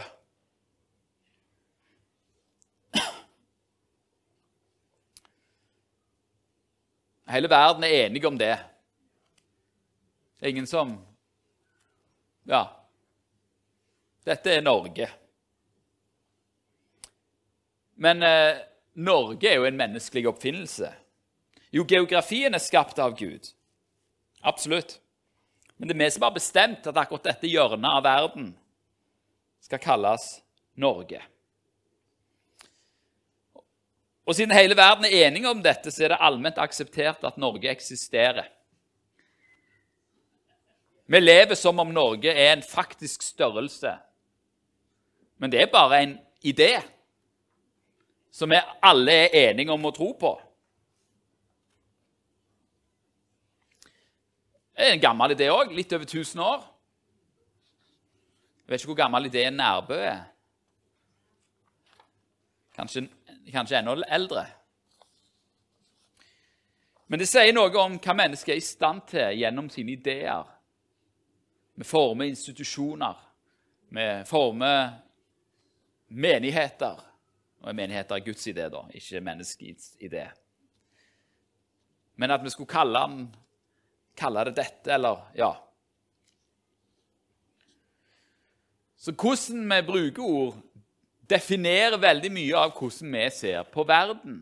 Hele 7.34 7.50
verden 7.50 7.84
er 7.84 8.06
enig 8.06 8.26
om 8.30 8.38
det. 8.38 8.75
Ingen 10.42 10.68
som 10.68 11.06
Ja. 12.44 12.82
Dette 14.26 14.52
er 14.52 14.62
Norge. 14.62 15.10
Men 17.96 18.24
eh, 18.24 18.58
Norge 18.94 19.50
er 19.50 19.60
jo 19.60 19.68
en 19.68 19.78
menneskelig 19.78 20.28
oppfinnelse. 20.30 20.90
Jo, 21.72 21.86
geografien 21.88 22.54
er 22.54 22.64
skapt 22.64 23.00
av 23.00 23.14
Gud. 23.18 23.52
Absolutt. 24.42 25.00
Men 25.78 25.90
det 25.90 25.96
er 25.96 26.04
vi 26.06 26.12
som 26.16 26.26
har 26.26 26.36
bestemt 26.36 26.88
at 26.88 26.98
akkurat 26.98 27.30
dette 27.32 27.50
hjørnet 27.52 27.98
av 27.98 28.04
verden 28.06 28.52
skal 29.66 29.82
kalles 29.84 30.28
Norge. 30.80 31.22
Og 34.26 34.38
siden 34.38 34.56
hele 34.56 34.78
verden 34.78 35.06
er 35.06 35.28
enige 35.28 35.50
om 35.50 35.62
dette, 35.62 35.92
så 35.92 36.06
er 36.06 36.16
det 36.16 36.22
allment 36.24 36.58
akseptert 36.62 37.26
at 37.28 37.38
Norge 37.38 37.70
eksisterer. 37.70 38.48
Vi 41.06 41.20
lever 41.20 41.56
som 41.56 41.80
om 41.80 41.94
Norge 41.94 42.34
er 42.34 42.54
en 42.54 42.64
faktisk 42.64 43.22
størrelse. 43.22 43.94
Men 45.38 45.52
det 45.52 45.62
er 45.62 45.72
bare 45.72 46.02
en 46.04 46.16
idé 46.42 46.80
som 48.32 48.50
vi 48.50 48.60
alle 48.84 49.12
er 49.12 49.52
enige 49.52 49.72
om 49.72 49.86
å 49.86 49.94
tro 49.96 50.12
på. 50.20 50.32
Det 54.76 54.88
er 54.88 54.96
en 54.96 55.04
gammel 55.04 55.36
idé 55.36 55.48
òg. 55.54 55.72
Litt 55.72 55.94
over 55.94 56.04
1000 56.06 56.42
år. 56.44 56.66
Jeg 58.66 58.74
vet 58.74 58.82
ikke 58.82 58.92
hvor 58.92 59.04
gammel 59.04 59.30
ideen 59.30 59.56
Nærbø 59.56 60.00
er. 60.02 60.24
Kanskje 62.76 63.06
kanskje 63.54 63.78
enda 63.80 63.96
eldre. 64.10 64.46
Men 67.08 67.22
det 67.22 67.30
sier 67.30 67.54
noe 67.54 67.70
om 67.78 68.00
hva 68.02 68.16
mennesket 68.18 68.56
er 68.56 68.60
i 68.60 68.66
stand 68.66 69.06
til 69.12 69.40
gjennom 69.40 69.70
sine 69.70 69.94
ideer. 69.94 70.55
Vi 71.76 71.84
former 71.84 72.26
institusjoner, 72.26 73.16
vi 73.90 74.06
former 74.26 74.90
menigheter. 76.08 77.02
Og 77.66 77.76
menigheter 77.76 78.16
er 78.16 78.26
Guds 78.26 78.48
idé, 78.48 78.70
da, 78.70 78.86
ikke 78.94 79.22
menneskets 79.26 79.96
idé. 80.00 80.28
Men 82.16 82.32
at 82.32 82.44
vi 82.44 82.50
skulle 82.54 82.70
kalle, 82.70 83.00
den, 83.00 83.28
kalle 84.16 84.46
det 84.48 84.56
dette, 84.60 84.94
eller 84.94 85.24
ja 85.36 85.54
Så 89.06 89.12
hvordan 89.12 89.68
vi 89.70 89.82
bruker 89.86 90.24
ord, 90.24 90.56
definerer 91.30 92.00
veldig 92.02 92.32
mye 92.34 92.58
av 92.58 92.72
hvordan 92.74 93.12
vi 93.14 93.26
ser 93.30 93.68
på 93.70 93.84
verden. 93.86 94.40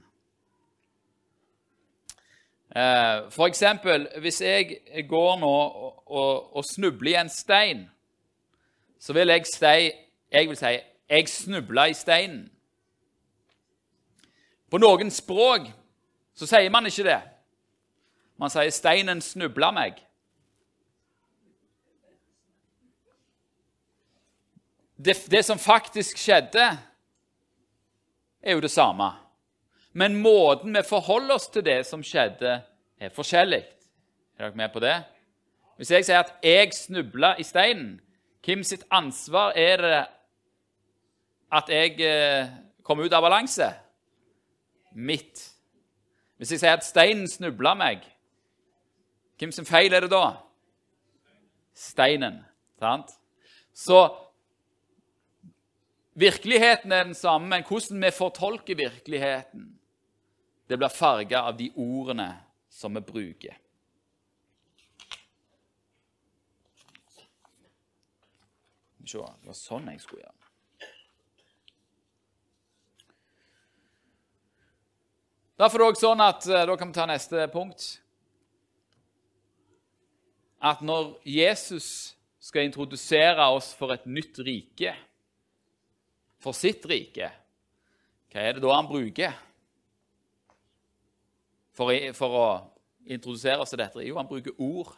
Eh, 2.76 3.32
for 3.32 3.46
eksempel, 3.46 4.08
hvis 4.20 4.42
jeg 4.42 4.80
går 5.10 5.40
nå 5.40 5.50
og, 5.50 6.12
og, 6.12 6.56
og 6.58 6.66
snubler 6.66 7.12
i 7.12 7.22
en 7.22 7.30
stein, 7.30 7.90
så 9.00 9.14
vil 9.14 9.28
jeg 9.28 9.46
si, 9.46 9.92
jeg 10.32 10.50
vil 10.50 10.58
si 10.58 10.74
jeg 11.10 11.30
snubla 11.30 11.86
i 11.86 11.94
steinen. 11.94 12.48
På 14.72 14.80
noen 14.82 15.12
språk 15.14 15.68
så 16.34 16.50
sier 16.50 16.72
man 16.74 16.90
ikke 16.90 17.06
det. 17.06 17.22
Man 18.42 18.50
sier 18.50 18.70
'steinen 18.74 19.22
snubla 19.22 19.70
meg'. 19.72 20.02
det, 25.06 25.32
det 25.32 25.46
som 25.46 25.60
faktisk 25.60 26.18
skjedde, 26.18 26.80
er 28.42 28.54
jo 28.54 28.60
det 28.60 28.72
samme. 28.72 29.12
Men 29.94 30.16
måten 30.22 30.74
vi 30.74 30.84
forholder 30.84 31.36
oss 31.36 31.48
til 31.54 31.66
det 31.66 31.84
som 31.86 32.04
skjedde, 32.06 32.58
er 33.00 33.14
forskjellig. 33.14 33.62
Er 34.38 34.48
dere 34.48 34.58
med 34.58 34.72
på 34.74 34.82
det? 34.82 34.96
Hvis 35.78 35.92
jeg 35.92 36.06
sier 36.06 36.20
at 36.20 36.34
'jeg 36.44 36.74
snubla 36.74 37.36
i 37.38 37.44
steinen', 37.44 38.00
hvem 38.46 38.64
sitt 38.64 38.84
ansvar 38.92 39.54
er 39.56 39.78
det 39.78 40.08
at 41.52 41.70
jeg 41.70 42.02
eh, 42.02 42.50
kom 42.84 43.00
ut 43.00 43.14
av 43.14 43.22
balanse? 43.22 43.74
Mitt. 44.92 45.54
Hvis 46.38 46.52
jeg 46.52 46.60
sier 46.60 46.74
at 46.74 46.86
steinen 46.86 47.28
snubla 47.28 47.74
meg, 47.74 48.02
hvem 49.38 49.52
sin 49.52 49.66
feil 49.66 49.94
er 49.94 50.00
det 50.00 50.12
da? 50.12 50.38
Steinen. 51.74 52.46
Sant? 52.80 53.12
Så 53.74 54.24
Virkeligheten 56.16 56.92
er 56.92 57.04
den 57.04 57.16
samme, 57.16 57.48
men 57.50 57.64
hvordan 57.66 58.04
vi 58.04 58.12
fortolker 58.12 58.76
virkeligheten, 58.76 59.80
det 60.74 60.80
blir 60.82 60.90
farga 60.90 61.44
av 61.46 61.58
de 61.58 61.68
ordene 61.78 62.32
som 62.70 62.94
vi 62.98 63.02
bruker. 63.06 63.60
Se, 69.06 69.20
det 69.20 69.50
var 69.50 69.58
sånn 69.58 69.92
jeg 69.92 70.02
skulle 70.02 70.24
gjøre. 70.24 70.40
Derfor 75.62 75.78
er 75.78 75.84
det 75.84 75.92
også 75.92 76.08
sånn 76.08 76.26
at, 76.26 76.48
eh, 76.50 76.66
Da 76.66 76.78
kan 76.80 76.90
vi 76.90 76.98
ta 76.98 77.06
neste 77.06 77.46
punkt. 77.54 78.00
At 80.60 80.82
når 80.82 81.20
Jesus 81.24 82.16
skal 82.40 82.66
introdusere 82.66 83.46
oss 83.54 83.74
for 83.74 83.94
et 83.94 84.06
nytt 84.06 84.40
rike 84.40 84.96
for 86.40 86.52
sitt 86.52 86.84
rike, 86.86 87.30
hva 88.32 88.42
er 88.42 88.54
det 88.54 88.64
da 88.64 88.74
han 88.74 88.88
bruker 88.90 89.36
for, 91.74 91.94
for 92.18 92.38
å 92.38 92.48
introdusere 93.06 93.62
oss 93.64 93.74
til 93.74 93.82
dette? 93.82 94.04
Jo, 94.06 94.18
han 94.20 94.30
bruker 94.30 94.56
ord. 94.62 94.94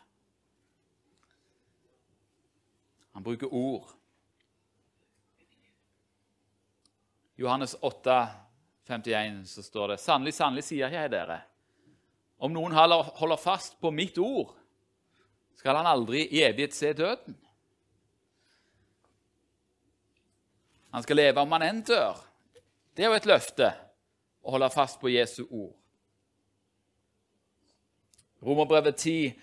Han 3.16 3.24
bruker 3.24 3.54
ord. 3.54 3.94
Johannes 7.36 7.76
8, 7.82 8.28
51, 8.88 9.46
så 9.46 9.64
står 9.64 9.94
det 9.94 9.98
Sannelig, 10.04 10.34
sannelig 10.36 10.64
sier 10.68 10.92
jeg 10.92 11.12
dere, 11.12 11.42
om 12.40 12.52
noen 12.54 12.76
holder 12.76 13.40
fast 13.40 13.80
på 13.82 13.92
mitt 13.92 14.18
ord, 14.22 14.54
skal 15.56 15.80
han 15.80 15.90
aldri 15.90 16.26
i 16.28 16.44
evighet 16.46 16.76
se 16.76 16.92
døden. 16.96 17.36
Han 20.96 21.04
skal 21.04 21.20
leve 21.20 21.42
om 21.44 21.52
han 21.56 21.66
enn 21.66 21.82
dør. 21.84 22.20
Det 22.96 23.04
er 23.04 23.10
jo 23.12 23.18
et 23.18 23.28
løfte 23.28 23.72
å 24.46 24.54
holde 24.54 24.70
fast 24.72 25.02
på 25.02 25.12
Jesu 25.12 25.42
ord. 25.50 25.74
Romerbrevet 28.46 28.96
10, 28.96 29.34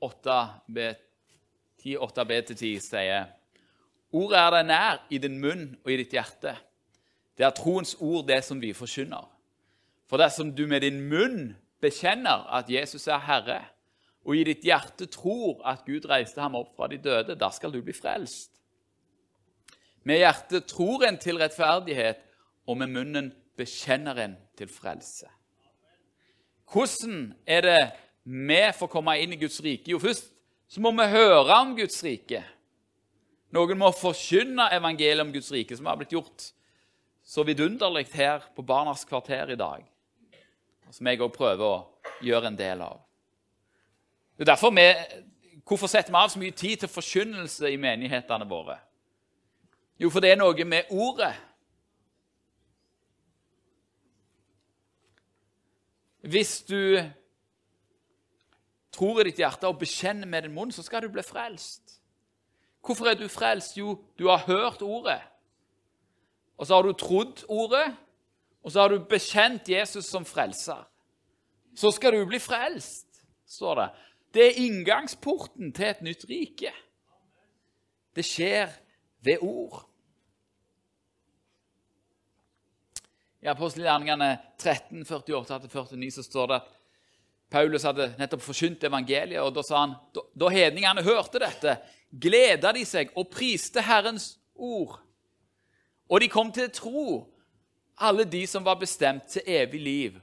8b-10 0.00 2.80
sier 2.80 3.24
Ordet 4.10 4.38
er 4.40 4.50
deg 4.54 4.64
nær 4.66 4.96
i 5.12 5.18
din 5.22 5.38
munn 5.38 5.76
og 5.84 5.90
i 5.92 5.96
ditt 6.00 6.12
hjerte. 6.16 6.56
Det 7.38 7.44
er 7.46 7.54
troens 7.54 7.92
ord, 8.00 8.26
det 8.26 8.42
som 8.42 8.62
vi 8.62 8.72
forkynner. 8.74 9.28
For 10.10 10.18
dersom 10.18 10.50
du 10.56 10.66
med 10.66 10.82
din 10.82 10.98
munn 11.06 11.52
bekjenner 11.80 12.48
at 12.58 12.70
Jesus 12.72 13.06
er 13.06 13.22
Herre, 13.22 13.60
og 14.26 14.36
i 14.36 14.44
ditt 14.44 14.64
hjerte 14.66 15.06
tror 15.06 15.62
at 15.68 15.84
Gud 15.86 16.08
reiste 16.10 16.42
ham 16.42 16.58
opp 16.58 16.74
fra 16.76 16.88
de 16.90 16.98
døde, 16.98 17.38
da 17.38 17.50
skal 17.54 17.72
du 17.72 17.80
bli 17.84 17.94
frelst. 17.96 18.50
Med 20.02 20.24
hjertet 20.24 20.66
tror 20.66 21.04
en 21.06 21.18
til 21.20 21.38
rettferdighet, 21.38 22.18
og 22.66 22.76
med 22.80 22.92
munnen 22.92 23.30
bekjenner 23.56 24.18
en 24.24 24.36
til 24.58 24.68
frelse. 24.68 25.28
Hvordan 26.72 27.32
er 27.46 27.66
det 27.66 27.80
vi 28.22 28.62
får 28.76 28.90
komme 28.92 29.16
inn 29.22 29.32
i 29.32 29.40
Guds 29.40 29.60
rike? 29.64 29.90
Jo, 29.90 30.00
først 30.02 30.30
så 30.70 30.82
må 30.82 30.92
vi 30.94 31.06
høre 31.10 31.56
om 31.56 31.74
Guds 31.76 31.98
rike. 32.04 32.42
Noen 33.50 33.78
må 33.80 33.90
forkynne 33.96 34.68
evangeliet 34.76 35.24
om 35.24 35.32
Guds 35.34 35.50
rike, 35.50 35.76
som 35.76 35.88
har 35.90 35.98
blitt 35.98 36.14
gjort 36.14 36.50
så 37.26 37.42
vidunderlig 37.46 38.06
her 38.14 38.44
på 38.54 38.62
Barnas 38.66 39.02
kvarter 39.08 39.50
i 39.50 39.58
dag. 39.58 39.82
Som 40.90 41.06
jeg 41.06 41.22
òg 41.22 41.32
prøver 41.34 41.66
å 41.66 42.22
gjøre 42.22 42.50
en 42.50 42.58
del 42.58 42.82
av. 42.82 43.00
Det 44.36 44.46
er 44.46 44.52
derfor 44.52 44.72
vi, 44.74 44.86
Hvorfor 45.70 45.86
setter 45.86 46.10
vi 46.10 46.18
av 46.18 46.30
så 46.32 46.40
mye 46.40 46.54
tid 46.56 46.80
til 46.82 46.90
forkynnelse 46.90 47.68
i 47.70 47.76
menighetene 47.78 48.46
våre? 48.48 48.74
Jo, 50.00 50.08
for 50.10 50.18
det 50.18 50.32
er 50.32 50.38
noe 50.40 50.64
med 50.66 50.88
ordet. 50.90 51.34
Hvis 56.26 56.62
du 56.66 56.98
tror 58.92 59.20
i 59.20 59.30
ditt 59.30 59.40
hjerte 59.40 59.68
og 59.68 59.78
bekjenner 59.80 60.28
med 60.28 60.46
din 60.46 60.54
munn, 60.54 60.72
så 60.72 60.82
skal 60.82 61.04
du 61.04 61.10
bli 61.12 61.22
frelst. 61.22 61.98
Hvorfor 62.84 63.10
er 63.10 63.18
du 63.18 63.28
frelst? 63.28 63.76
Jo, 63.78 63.98
du 64.18 64.28
har 64.28 64.46
hørt 64.46 64.82
ordet. 64.82 65.20
Og 66.56 66.66
så 66.66 66.74
har 66.74 66.82
du 66.82 66.92
trodd 66.92 67.44
ordet, 67.48 67.86
og 68.62 68.72
så 68.72 68.82
har 68.82 68.92
du 68.92 69.04
bekjent 69.08 69.68
Jesus 69.68 70.10
som 70.10 70.24
frelser, 70.28 70.82
så 71.76 71.90
skal 71.94 72.12
du 72.12 72.26
bli 72.28 72.40
frelst, 72.42 73.22
står 73.48 73.78
det. 73.78 73.88
Det 74.34 74.42
er 74.46 74.58
inngangsporten 74.66 75.72
til 75.72 75.86
et 75.88 76.02
nytt 76.02 76.26
rike. 76.28 76.72
Det 78.14 78.24
skjer 78.26 78.68
ved 79.24 79.42
ord. 79.42 79.86
I 83.40 83.48
apostelgjerningene 83.48 84.34
13, 84.58 85.06
48-49 85.08 86.10
så 86.18 86.26
står 86.26 86.50
det 86.50 86.58
at 86.60 86.68
Paulus 87.50 87.84
hadde 87.86 88.12
nettopp 88.18 88.42
forkynt 88.44 88.84
evangeliet, 88.86 89.42
og 89.42 89.54
da 89.56 89.64
sa 89.66 89.82
han 89.82 89.96
da, 90.12 90.50
hedningene 90.54 91.02
hørte 91.02 91.40
dette, 91.42 91.76
gleda 92.10 92.72
de 92.74 92.84
seg 92.86 93.10
og 93.18 93.30
priste 93.32 93.82
Herrens 93.82 94.36
ord. 94.54 95.00
Og 96.10 96.22
de 96.22 96.30
kom 96.30 96.50
til 96.54 96.70
tro, 96.74 97.26
alle 98.00 98.24
de 98.24 98.44
som 98.48 98.64
var 98.66 98.78
bestemt 98.80 99.28
til 99.30 99.46
evig 99.46 99.80
liv. 99.82 100.20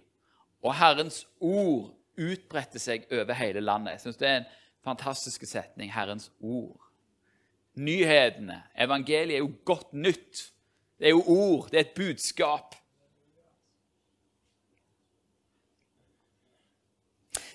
Og 0.64 0.76
Herrens 0.76 1.26
ord 1.40 1.94
utbredte 2.18 2.80
seg 2.82 3.06
over 3.14 3.38
hele 3.38 3.62
landet. 3.62 3.98
Jeg 3.98 4.02
synes 4.02 4.18
Det 4.18 4.28
er 4.28 4.38
en 4.38 4.52
fantastisk 4.84 5.46
setning. 5.46 5.94
Herrens 5.94 6.32
ord. 6.40 6.80
Nyhetene, 7.76 8.64
evangeliet, 8.78 9.36
er 9.36 9.44
jo 9.46 9.52
godt 9.66 9.94
nytt. 9.94 10.52
Det 10.98 11.06
er 11.06 11.14
jo 11.14 11.24
ord, 11.28 11.70
det 11.72 11.78
er 11.78 11.86
et 11.86 11.96
budskap. 11.96 12.76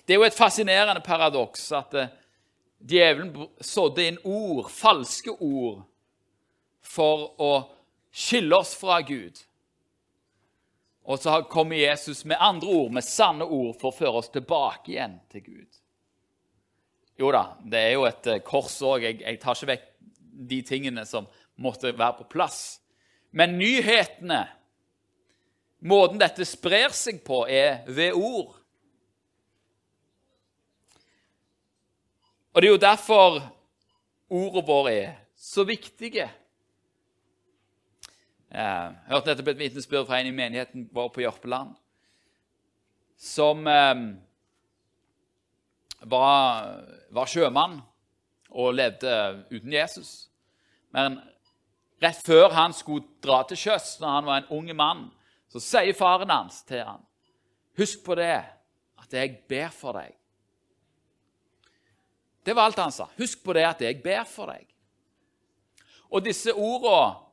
Det 0.03 0.13
er 0.13 0.19
jo 0.19 0.27
et 0.27 0.35
fascinerende 0.35 1.01
paradoks 1.03 1.69
at 1.75 1.95
uh, 1.95 2.11
djevelen 2.83 3.47
sådde 3.63 4.07
inn 4.07 4.19
ord, 4.23 4.67
falske 4.71 5.31
ord, 5.31 5.83
for 6.83 7.29
å 7.41 7.51
skille 8.13 8.57
oss 8.57 8.73
fra 8.75 8.99
Gud. 9.05 9.39
Og 11.03 11.19
så 11.19 11.39
kommer 11.51 11.79
Jesus 11.79 12.23
med 12.27 12.39
andre 12.39 12.67
ord, 12.67 12.91
med 12.95 13.03
sanne 13.03 13.47
ord, 13.47 13.75
for 13.79 13.91
å 13.91 13.95
føre 13.95 14.19
oss 14.19 14.31
tilbake 14.31 14.93
igjen 14.93 15.17
til 15.31 15.43
Gud. 15.47 15.79
Jo 17.19 17.31
da, 17.31 17.43
det 17.63 17.79
er 17.79 17.95
jo 17.95 18.07
et 18.09 18.29
uh, 18.31 18.39
kors 18.43 18.75
òg. 18.83 19.05
Jeg, 19.07 19.21
jeg 19.23 19.39
tar 19.39 19.57
ikke 19.57 19.71
vekk 19.71 19.89
de 20.53 20.59
tingene 20.67 21.05
som 21.07 21.27
måtte 21.61 21.93
være 21.95 22.19
på 22.19 22.27
plass. 22.35 22.59
Men 23.31 23.55
nyhetene, 23.57 24.41
måten 25.87 26.19
dette 26.21 26.45
sprer 26.47 26.93
seg 26.95 27.21
på, 27.25 27.43
er 27.47 27.85
ved 27.87 28.17
ord. 28.17 28.57
Og 32.53 32.61
det 32.61 32.67
er 32.67 32.71
jo 32.71 32.81
derfor 32.81 33.37
ordene 34.29 34.65
våre 34.67 34.91
er 34.93 35.13
så 35.35 35.63
viktige. 35.65 36.27
Jeg 38.53 38.91
hørte 39.09 39.31
nettopp 39.31 39.49
et 39.49 39.61
vitnesbyrd 39.63 40.05
fra 40.05 40.19
en 40.21 40.29
i 40.29 40.35
menigheten 40.35 40.85
vår 40.93 41.09
på 41.15 41.23
Jørpeland 41.23 41.73
som 43.23 43.65
eh, 43.71 44.01
var, 46.11 46.69
var, 47.15 47.29
sjømann 47.31 47.79
og 48.51 48.75
levde 48.77 49.13
uten 49.49 49.73
Jesus. 49.73 50.11
Men 50.93 51.17
rett 52.03 52.19
før 52.25 52.53
han 52.53 52.75
skulle 52.75 53.07
dra 53.23 53.41
til 53.47 53.57
sjøs, 53.63 53.95
når 54.01 54.17
han 54.17 54.27
var 54.27 54.41
en 54.41 54.51
ung 54.57 54.73
mann, 54.77 55.05
så 55.49 55.61
sier 55.63 55.95
faren 55.97 56.33
hans 56.33 56.61
til 56.67 56.83
han, 56.85 57.01
Husk 57.79 58.03
på 58.05 58.13
det, 58.19 58.43
at 59.01 59.15
jeg 59.15 59.39
ber 59.49 59.71
for 59.73 59.97
deg. 59.97 60.11
Det 62.43 62.53
var 62.53 62.67
alt 62.67 62.77
han 62.77 62.91
sa. 62.91 63.09
Husk 63.17 63.43
på 63.43 63.55
det 63.55 63.65
at 63.67 63.81
jeg 63.81 64.01
ber 64.03 64.23
for 64.27 64.51
deg. 64.51 64.67
Og 66.13 66.23
disse 66.25 66.53
ordene 66.53 67.23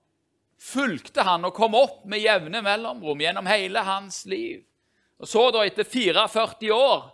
fulgte 0.61 1.25
han 1.25 1.45
og 1.49 1.55
kom 1.57 1.75
opp 1.79 2.05
med 2.09 2.21
jevne 2.23 2.61
mellomrom 2.65 3.21
gjennom 3.21 3.49
hele 3.49 3.83
hans 3.85 4.25
liv. 4.29 4.63
Og 5.21 5.29
så, 5.29 5.47
da, 5.53 5.65
etter 5.67 5.85
44 5.85 6.73
år, 6.75 7.09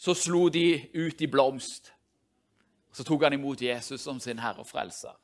så 0.00 0.14
slo 0.16 0.48
de 0.50 0.90
ut 0.94 1.22
i 1.22 1.28
blomst. 1.30 1.92
Så 2.92 3.04
tok 3.06 3.26
han 3.26 3.36
imot 3.36 3.60
Jesus 3.62 4.02
som 4.02 4.18
sin 4.22 4.40
herre 4.42 4.64
og 4.64 4.70
frelser. 4.70 5.14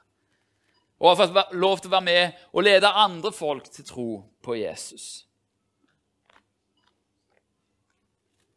Og 1.01 1.11
har 1.11 1.19
fått 1.19 1.55
lov 1.57 1.81
til 1.81 1.91
å 1.91 1.97
være 1.97 2.07
med 2.07 2.43
og 2.53 2.65
lede 2.65 2.89
andre 2.89 3.33
folk 3.35 3.67
til 3.73 3.87
tro 3.89 4.11
på 4.45 4.57
Jesus. 4.59 5.27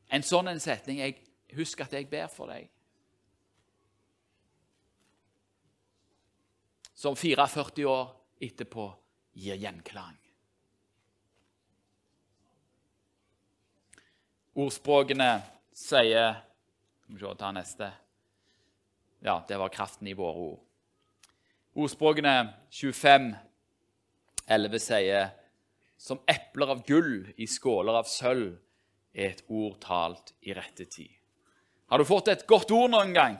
En 0.09 0.25
sånn 0.25 0.49
en 0.49 0.61
setning 0.61 1.01
jeg, 1.03 1.17
Husk 1.57 1.79
at 1.81 1.93
jeg 1.97 2.05
ber 2.05 2.27
for 2.29 2.51
deg. 2.51 2.67
Som 6.99 7.15
44 7.15 7.85
år 7.87 8.09
etterpå 8.43 8.85
gir 9.31 9.55
gjenklang. 9.55 10.17
Ordspråkene 14.59 15.29
sier 15.71 16.41
Skal 17.05 17.15
vi 17.15 17.21
se, 17.21 17.35
ta 17.39 17.51
neste. 17.55 17.87
Ja, 19.23 19.37
det 19.47 19.57
var 19.57 19.71
kraften 19.71 20.11
i 20.11 20.13
våre 20.13 20.43
ord. 20.49 20.59
Ordspråkene 21.79 22.35
25, 22.69 23.31
11 24.45 24.83
sier 24.83 25.31
som 25.97 26.19
epler 26.27 26.75
av 26.75 26.83
gull 26.83 27.29
i 27.37 27.47
skåler 27.47 27.95
av 27.95 28.11
sølv 28.11 28.57
er 29.15 29.31
et 29.31 29.45
ord 29.47 29.79
talt 29.87 30.35
i 30.43 30.51
rette 30.53 30.83
tid. 30.83 31.15
Har 31.87 31.97
du 31.97 32.05
fått 32.05 32.27
et 32.27 32.45
godt 32.47 32.75
ord 32.75 32.91
noen 32.91 33.15
gang? 33.15 33.39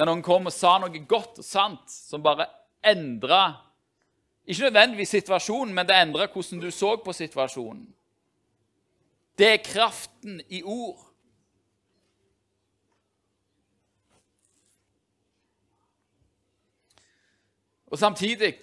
Der 0.00 0.08
noen 0.08 0.22
kom 0.24 0.46
og 0.48 0.52
sa 0.56 0.78
noe 0.80 1.02
godt 1.04 1.42
og 1.42 1.44
sant 1.44 1.90
som 1.92 2.22
bare 2.24 2.46
endra 2.88 3.66
Ikke 4.48 4.70
nødvendigvis 4.70 5.10
situasjonen, 5.12 5.74
men 5.76 5.84
det 5.84 5.98
endra 6.00 6.24
hvordan 6.32 6.62
du 6.62 6.70
så 6.72 6.94
på 7.04 7.12
situasjonen. 7.12 7.82
Det 9.36 9.46
er 9.46 9.60
kraften 9.60 10.40
i 10.48 10.62
ord. 10.64 11.04
Og 17.86 17.98
Samtidig 17.98 18.54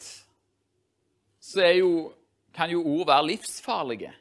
så 1.39 1.69
jo, 1.77 2.13
kan 2.53 2.73
jo 2.73 2.81
ord 2.81 3.05
være 3.05 3.27
livsfarlige. 3.27 4.13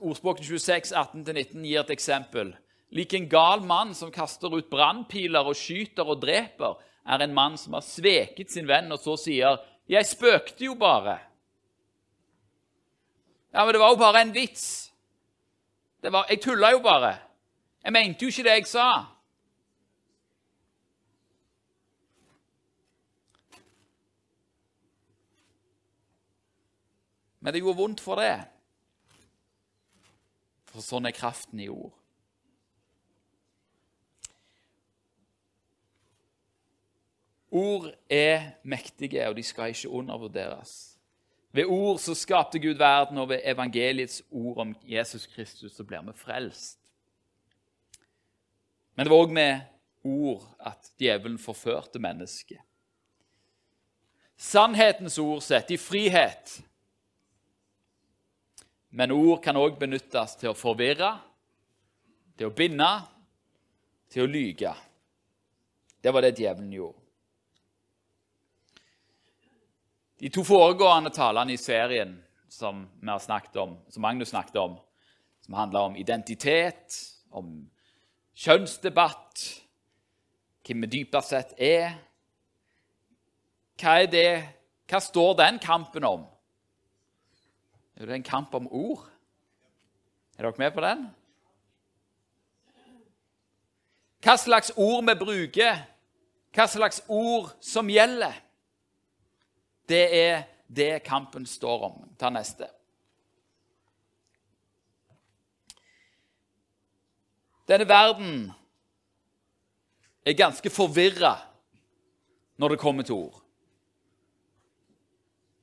Ordspråket 0.00 0.46
26, 0.46 0.96
18-19 0.96 1.68
gir 1.68 1.80
et 1.84 1.90
eksempel. 1.90 2.56
Lik 2.90 3.14
en 3.14 3.28
gal 3.30 3.62
mann 3.62 3.94
som 3.94 4.10
kaster 4.10 4.50
ut 4.50 4.70
brannpiler 4.70 5.46
og 5.46 5.58
skyter 5.58 6.08
og 6.10 6.22
dreper, 6.22 6.78
er 7.06 7.22
en 7.22 7.34
mann 7.34 7.56
som 7.58 7.76
har 7.78 7.86
sveket 7.86 8.50
sin 8.50 8.68
venn, 8.68 8.90
og 8.92 8.98
så 8.98 9.16
sier 9.16 9.58
'Jeg 9.88 10.06
spøkte 10.06 10.64
jo 10.64 10.74
bare'. 10.74 11.18
Ja, 13.52 13.64
men 13.64 13.74
det 13.74 13.80
var 13.80 13.90
jo 13.90 13.96
bare 13.96 14.22
en 14.22 14.34
vits. 14.34 14.92
Var, 16.02 16.26
jeg 16.28 16.42
tulla 16.42 16.70
jo 16.70 16.78
bare. 16.78 17.18
Jeg 17.84 17.92
mente 17.92 18.22
jo 18.22 18.28
ikke 18.28 18.42
det 18.42 18.52
jeg 18.52 18.66
sa. 18.66 19.06
Men 27.40 27.54
det 27.54 27.62
gjorde 27.62 27.76
vondt 27.76 28.00
for 28.00 28.20
det. 28.20 28.36
For 30.70 30.84
sånn 30.84 31.08
er 31.08 31.16
kraften 31.16 31.60
i 31.60 31.68
ord. 31.68 31.99
Ord 37.50 37.90
er 38.10 38.52
mektige, 38.62 39.28
og 39.28 39.36
de 39.36 39.42
skal 39.42 39.74
ikke 39.74 39.88
undervurderes. 39.88 40.96
Ved 41.52 41.66
ord 41.66 41.98
så 41.98 42.14
skapte 42.14 42.60
Gud 42.62 42.78
verden, 42.78 43.18
og 43.18 43.28
ved 43.28 43.40
evangeliets 43.44 44.22
ord 44.30 44.58
om 44.58 44.74
Jesus 44.86 45.26
Kristus 45.26 45.72
så 45.72 45.84
blir 45.84 46.02
vi 46.06 46.14
frelst. 46.14 46.78
Men 48.94 49.06
det 49.06 49.10
var 49.10 49.24
òg 49.24 49.32
med 49.34 49.60
ord 50.04 50.44
at 50.60 50.92
djevelen 50.98 51.38
forførte 51.38 51.98
mennesket. 51.98 52.60
Sannhetens 54.36 55.18
ord 55.18 55.42
setter 55.42 55.74
i 55.74 55.80
frihet. 55.80 56.60
Men 58.90 59.10
ord 59.10 59.42
kan 59.42 59.58
òg 59.58 59.76
benyttes 59.80 60.36
til 60.40 60.52
å 60.52 60.56
forvirre, 60.58 61.10
til 62.38 62.48
å 62.48 62.54
binde, 62.54 62.88
til 64.10 64.24
å 64.24 64.30
lyge. 64.30 64.72
Det 66.00 66.14
var 66.14 66.24
det 66.24 66.38
djevelen 66.38 66.72
gjorde. 66.72 66.99
De 70.20 70.28
to 70.28 70.42
foregående 70.44 71.08
talene 71.16 71.54
i 71.54 71.60
serien 71.60 72.18
som 72.52 72.82
vi 73.00 73.08
har 73.08 73.22
snakket 73.24 73.56
om, 73.56 73.78
som 73.88 74.02
Magnus 74.04 74.28
snakket 74.34 74.56
om, 74.60 74.74
som 75.40 75.54
handler 75.56 75.80
om 75.80 75.96
identitet, 75.96 76.96
om 77.30 77.70
kjønnsdebatt, 78.36 79.44
hvem 80.66 80.84
vi 80.84 80.90
dypest 80.98 81.32
sett 81.32 81.54
er 81.56 81.94
Hva 83.80 83.94
er 84.02 84.10
det, 84.12 84.32
hva 84.90 84.98
står 85.00 85.38
den 85.38 85.56
kampen 85.62 86.04
om? 86.04 86.26
Er 87.96 88.10
det 88.10 88.18
en 88.18 88.26
kamp 88.26 88.52
om 88.54 88.68
ord? 88.68 89.06
Er 90.36 90.44
dere 90.44 90.60
med 90.60 90.74
på 90.76 90.84
den? 90.84 91.06
Hva 94.20 94.36
slags 94.36 94.68
ord 94.76 95.08
vi 95.08 95.16
bruker, 95.16 95.80
hva 96.52 96.68
slags 96.68 97.00
ord 97.08 97.48
som 97.64 97.88
gjelder. 97.88 98.36
Det 99.90 100.04
er 100.14 100.42
det 100.70 101.02
kampen 101.02 101.46
står 101.46 101.82
om. 101.88 101.98
Ta 102.18 102.30
neste. 102.30 102.68
Denne 107.66 107.86
verden 107.88 108.50
er 110.26 110.38
ganske 110.38 110.70
forvirra 110.70 111.36
når 112.58 112.74
det 112.74 112.80
kommer 112.82 113.06
til 113.06 113.14
ord. 113.14 113.36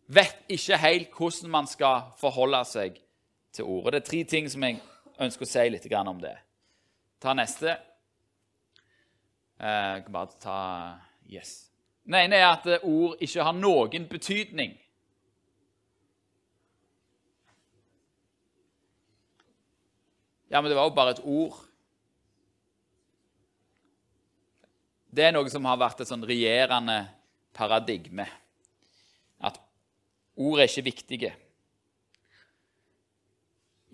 Vet 0.08 0.40
ikke 0.48 0.80
helt 0.80 1.18
hvordan 1.18 1.52
man 1.52 1.68
skal 1.68 2.14
forholde 2.20 2.64
seg 2.68 3.00
til 3.52 3.68
ordet. 3.68 3.94
Det 3.94 4.02
er 4.02 4.10
tre 4.12 4.24
ting 4.24 4.48
som 4.52 4.64
jeg 4.64 4.80
ønsker 5.20 5.44
å 5.44 5.52
si 5.52 5.68
litt 5.70 5.88
om 6.00 6.22
det. 6.24 6.36
Ta 7.20 7.34
neste. 7.36 7.76
Eh, 9.60 9.94
jeg 9.96 10.04
kan 10.04 10.14
bare 10.14 10.40
ta 10.40 10.60
Yes. 11.28 11.67
Den 12.08 12.16
ene 12.16 12.40
er 12.40 12.54
at 12.54 12.68
ord 12.88 13.20
ikke 13.20 13.44
har 13.44 13.56
noen 13.56 14.06
betydning. 14.08 14.78
Ja, 20.48 20.62
men 20.62 20.72
det 20.72 20.78
var 20.78 20.88
jo 20.88 20.96
bare 20.96 21.18
et 21.18 21.26
ord. 21.28 21.58
Det 25.12 25.26
er 25.28 25.36
noe 25.36 25.52
som 25.52 25.68
har 25.68 25.80
vært 25.82 26.00
et 26.00 26.08
sånn 26.08 26.24
regjerende 26.30 27.02
paradigme. 27.58 28.30
At 29.44 29.60
ord 30.40 30.62
er 30.62 30.72
ikke 30.72 30.88
viktige. 30.88 31.34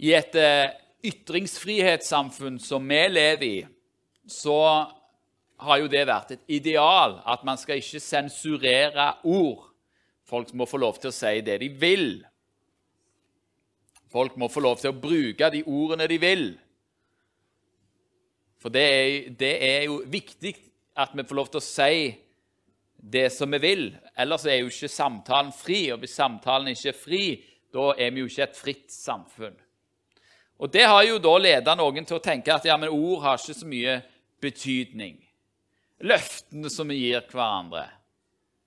I 0.06 0.13
et 0.13 0.38
eh, 0.38 0.69
ytringsfrihetssamfunn 1.10 2.62
som 2.62 2.86
vi 2.86 3.02
lever 3.10 3.47
i, 3.47 3.56
så 4.30 4.60
har 5.63 5.80
jo 5.82 5.89
det 5.91 6.04
vært 6.08 6.36
et 6.36 6.43
ideal 6.60 7.19
at 7.30 7.43
man 7.47 7.60
skal 7.60 7.80
ikke 7.82 8.02
sensurere 8.04 9.13
ord. 9.23 9.69
Folk 10.28 10.54
må 10.58 10.67
få 10.69 10.80
lov 10.82 10.99
til 11.02 11.12
å 11.12 11.15
si 11.15 11.41
det 11.45 11.60
de 11.62 11.69
vil. 11.80 12.08
Folk 14.13 14.36
må 14.38 14.49
få 14.52 14.62
lov 14.62 14.78
til 14.82 14.91
å 14.93 14.99
bruke 14.99 15.49
de 15.54 15.63
ordene 15.65 16.08
de 16.10 16.19
vil. 16.21 16.45
For 18.62 18.71
det 18.71 18.84
er, 18.84 19.32
det 19.36 19.56
er 19.65 19.82
jo 19.89 20.04
viktig 20.08 20.54
at 20.95 21.15
vi 21.17 21.26
får 21.28 21.39
lov 21.39 21.49
til 21.52 21.60
å 21.60 21.65
si 21.65 21.95
det 23.04 23.26
som 23.34 23.52
vi 23.52 23.60
vil. 23.60 23.89
Ellers 24.15 24.45
er 24.47 24.62
jo 24.62 24.69
ikke 24.71 24.91
samtalen 24.91 25.52
fri, 25.56 25.89
og 25.91 26.04
hvis 26.04 26.15
samtalen 26.15 26.71
ikke 26.71 26.93
er 26.93 26.97
fri, 26.97 27.23
da 27.73 27.89
er 27.97 28.13
vi 28.13 28.23
jo 28.23 28.30
ikke 28.30 28.45
et 28.45 28.60
fritt 28.60 28.93
samfunn. 28.93 29.58
Og 30.63 30.71
Det 30.71 30.86
har 30.88 31.04
jo 31.04 31.19
da 31.19 31.34
ledet 31.41 31.76
noen 31.76 32.06
til 32.08 32.19
å 32.19 32.23
tenke 32.23 32.54
at 32.54 32.65
ja, 32.69 32.78
men 32.80 32.93
ord 32.93 33.23
har 33.26 33.41
ikke 33.41 33.58
så 33.58 33.67
mye 33.67 33.97
betydning. 34.39 35.17
Løftene 36.04 36.70
som 36.72 36.89
vi 36.92 37.00
gir 37.06 37.24
hverandre, 37.32 37.88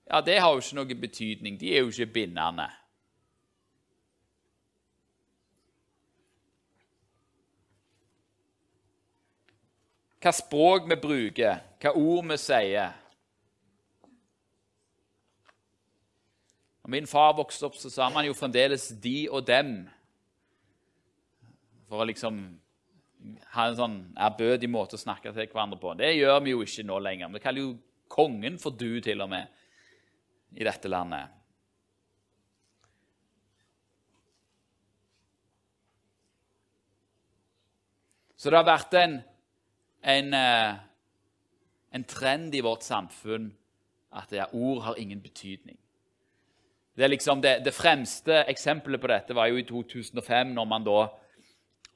ja, 0.07 0.22
det 0.25 0.38
har 0.40 0.55
jo 0.55 0.62
ikke 0.62 0.79
noe 0.79 0.99
betydning. 1.03 1.57
De 1.61 1.72
er 1.75 1.83
jo 1.85 1.92
ikke 1.92 2.12
bindende. 2.20 2.68
hva 10.27 10.33
språk 10.35 10.88
vi 10.90 10.96
bruker, 10.99 11.61
hva 11.83 11.92
ord 11.94 12.25
vi 12.33 12.37
sier. 12.40 12.94
Når 16.83 16.92
min 16.96 17.07
far 17.11 17.35
vokste 17.38 17.66
opp, 17.68 17.77
så 17.79 17.90
sa 17.90 18.09
man 18.11 18.27
jo 18.27 18.35
fremdeles 18.35 18.88
'de 19.03 19.29
og 19.31 19.46
dem'. 19.46 19.88
For 21.88 22.03
å 22.03 22.09
liksom 22.11 22.59
ha 23.55 23.68
en 23.68 23.79
sånn 23.79 23.96
ærbødig 24.16 24.68
måte 24.70 24.98
å 24.98 25.00
snakke 25.00 25.33
til 25.35 25.48
hverandre 25.50 25.79
på. 25.83 25.94
Det 25.98 26.12
gjør 26.14 26.42
vi 26.44 26.55
jo 26.55 26.64
ikke 26.64 26.87
nå 26.87 26.98
lenger. 27.02 27.33
Vi 27.35 27.42
kaller 27.42 27.64
jo 27.64 27.76
kongen 28.12 28.59
for 28.62 28.76
du, 28.76 29.00
til 29.02 29.24
og 29.24 29.33
med, 29.33 29.48
i 30.57 30.64
dette 30.64 30.88
landet. 30.88 31.33
Så 38.37 38.52
det 38.52 38.61
har 38.61 38.68
vært 38.68 38.94
en 39.00 39.16
en, 40.07 40.35
eh, 40.35 40.74
en 41.90 42.05
trend 42.05 42.55
i 42.55 42.62
vårt 42.62 42.83
samfunn 42.87 43.50
at 44.16 44.33
ja, 44.33 44.46
ord 44.52 44.83
har 44.83 44.98
ingen 44.98 45.20
betydning. 45.22 45.79
Det, 46.96 47.09
liksom 47.11 47.42
det, 47.42 47.59
det, 47.64 47.74
fremste 47.74 48.44
eksempelet 48.48 49.00
på 49.00 49.11
dette 49.11 49.35
var 49.37 49.50
jo 49.50 49.59
i 49.61 49.66
2005, 49.68 50.55
når 50.55 50.68
man 50.70 50.87
da 50.87 51.00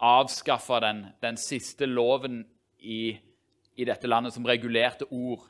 avskaffa 0.01 0.81
den, 0.81 1.07
den, 1.21 1.37
siste 1.37 1.87
loven 1.87 2.41
i, 2.79 3.19
i, 3.75 3.85
dette 3.85 4.09
landet 4.09 4.35
som 4.35 4.47
regulerte 4.49 5.05
ord. 5.11 5.43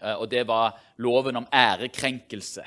Eh, 0.00 0.14
og 0.14 0.28
det 0.30 0.44
var 0.46 0.78
loven 1.02 1.42
om 1.42 1.48
ærekrenkelse. 1.52 2.66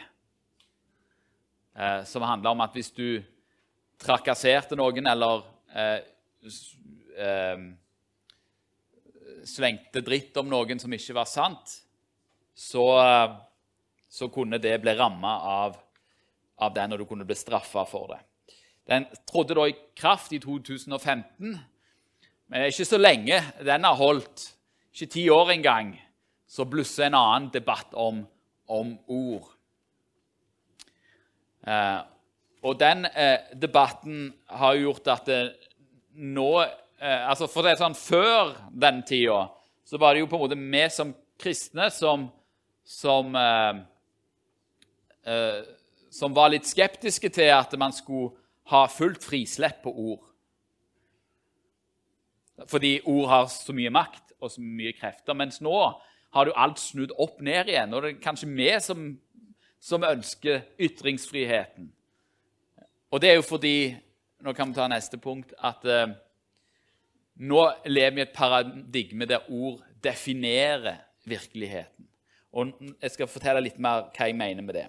Eh, 1.76 2.04
som 2.04 2.28
handla 2.28 2.52
om 2.52 2.65
at 2.65 2.76
hvis 2.76 2.91
du 2.91 3.24
trakasserte 4.04 4.76
noen 4.76 5.08
eller 5.08 5.48
eh, 5.72 6.02
slengte 9.48 10.04
dritt 10.04 10.36
om 10.41 10.52
noen 10.52 10.82
som 10.82 10.93
ikke 10.93 11.15
var 11.15 11.30
sant, 11.30 11.80
så, 12.54 12.86
så 14.10 14.30
kunne 14.34 14.60
det 14.62 14.76
bli 14.82 14.93
ramma 14.98 15.34
av, 15.50 15.78
av, 16.62 16.74
den, 16.76 16.93
og 16.93 17.02
du 17.02 17.06
kunne 17.10 17.26
bli 17.28 17.38
straffa 17.38 17.86
for 17.89 18.13
det. 18.13 18.19
Den 18.89 19.06
trådte 19.30 19.56
da 19.56 19.67
i 19.69 19.76
kraft 19.96 20.34
i 20.36 20.39
2015, 20.43 21.60
men 22.48 22.65
ikke 22.67 22.86
så 22.86 23.00
lenge 23.00 23.39
den 23.63 23.88
har 23.88 23.96
holdt. 23.96 24.50
Ikke 24.93 25.12
ti 25.12 25.30
år 25.30 25.54
engang. 25.56 25.93
Så 26.48 26.65
blusser 26.69 27.08
en 27.08 27.17
annen 27.17 27.50
debatt 27.54 27.96
om, 27.98 28.26
om 28.69 28.91
ord. 29.08 29.48
Eh, 31.67 32.02
og 32.63 32.80
den 32.80 33.06
eh, 33.06 33.39
debatten 33.62 34.34
har 34.52 34.76
gjort 34.78 35.08
at 35.15 35.26
det 35.28 35.41
nå 36.13 36.50
eh, 36.62 37.30
altså 37.30 37.48
for 37.50 37.65
det 37.65 37.74
er 37.74 37.82
sånn, 37.82 37.98
Før 37.98 38.54
den 38.69 39.02
tida 39.08 39.48
så 39.84 40.00
var 40.00 40.13
det 40.13 40.24
jo 40.24 40.30
på 40.32 40.38
en 40.38 40.43
måte 40.46 40.60
vi 40.60 40.84
som 40.93 41.12
kristne 41.39 41.89
som, 41.91 42.28
som, 42.88 43.36
eh, 43.36 43.82
eh, 45.28 45.60
som 46.13 46.36
var 46.36 46.54
litt 46.54 46.69
skeptiske 46.69 47.32
til 47.34 47.52
at 47.56 47.74
man 47.80 47.96
skulle 47.96 48.32
ha 48.71 48.86
fullt 48.88 49.23
frislepp 49.23 49.82
på 49.84 49.91
ord. 49.91 50.23
Fordi 52.69 52.99
ord 53.10 53.28
har 53.28 53.47
så 53.52 53.73
mye 53.76 53.91
makt 53.93 54.36
og 54.39 54.52
så 54.52 54.62
mye 54.62 54.93
krefter. 54.95 55.36
Mens 55.38 55.60
nå 55.63 55.73
har 56.34 56.45
du 56.45 56.54
alt 56.56 56.80
snudd 56.82 57.13
opp 57.21 57.41
ned 57.41 57.71
igjen. 57.71 57.93
Og 57.93 58.04
det 58.04 58.13
er 58.13 58.23
kanskje 58.23 58.49
vi 58.54 58.69
som, 58.84 59.06
som 59.82 60.06
ønsker 60.08 60.63
ytringsfriheten. 60.82 61.89
Og 63.13 63.21
det 63.21 63.32
er 63.32 63.39
jo 63.39 63.45
fordi 63.47 63.78
Nå 64.43 64.52
kan 64.52 64.67
vi 64.67 64.76
ta 64.76 64.89
neste 64.91 65.15
punkt. 65.17 65.54
at 65.63 65.86
eh, 65.88 66.10
nå 67.47 67.62
lever 67.86 68.12
vi 68.12 68.19
i 68.19 68.23
et 68.26 68.34
paradigme 68.36 69.26
der 69.26 69.45
ord 69.47 69.80
definerer 70.04 70.97
virkeligheten. 71.23 72.08
Og 72.52 72.73
Jeg 73.02 73.12
skal 73.12 73.28
fortelle 73.28 73.62
litt 73.63 73.80
mer 73.80 74.10
hva 74.12 74.28
jeg 74.28 74.36
mener 74.36 74.62
med 74.62 74.76
det. 74.76 74.88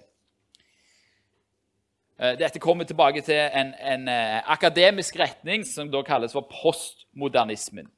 Eh, 2.25 2.39
dette 2.39 2.59
kommer 2.59 2.85
tilbake 2.85 3.21
til 3.21 3.35
en, 3.35 3.75
en 3.93 4.09
eh, 4.09 4.51
akademisk 4.51 5.19
retning 5.19 5.67
som 5.67 5.91
da 5.93 6.01
kalles 6.03 6.33
for 6.33 6.49
postmodernismen. 6.63 7.91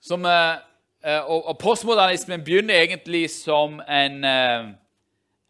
Som, 0.00 0.26
eh, 0.26 0.56
og, 1.26 1.46
og, 1.46 1.58
Postmodernismen 1.58 2.44
begynner 2.44 2.74
egentlig 2.74 3.30
som 3.30 3.80
en, 3.88 4.24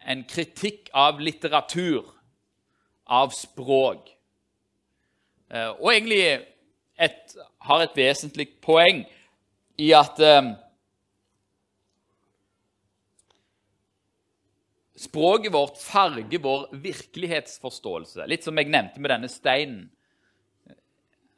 en 0.06 0.24
kritikk 0.28 0.90
av 0.94 1.20
litteratur, 1.20 2.04
av 3.06 3.30
språk. 3.30 4.10
Og 5.54 5.88
egentlig 5.92 6.20
et, 6.98 7.36
har 7.60 7.82
et 7.84 7.96
vesentlig 7.96 8.48
poeng 8.62 9.04
i 9.78 9.92
at 9.94 10.18
Språket 15.04 15.52
vårt 15.52 15.76
farger 15.80 16.40
vår 16.40 16.68
virkelighetsforståelse. 16.84 18.24
Litt 18.30 18.46
som 18.46 18.56
jeg 18.58 18.70
nevnte 18.72 19.02
med 19.02 19.12
denne 19.12 19.28
steinen. 19.28 19.82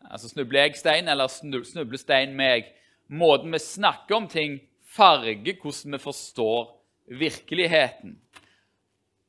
Altså 0.07 0.31
Snubler 0.31 0.68
jeg 0.68 0.79
stein, 0.79 1.09
eller 1.11 1.31
snubler 1.31 1.98
stein 1.98 2.37
meg? 2.38 2.68
Måten 3.11 3.50
vi 3.55 3.59
snakker 3.62 4.20
om 4.20 4.29
ting, 4.31 4.61
farger 4.87 5.59
hvordan 5.59 5.96
vi 5.96 6.02
forstår 6.02 6.70
virkeligheten. 7.07 8.16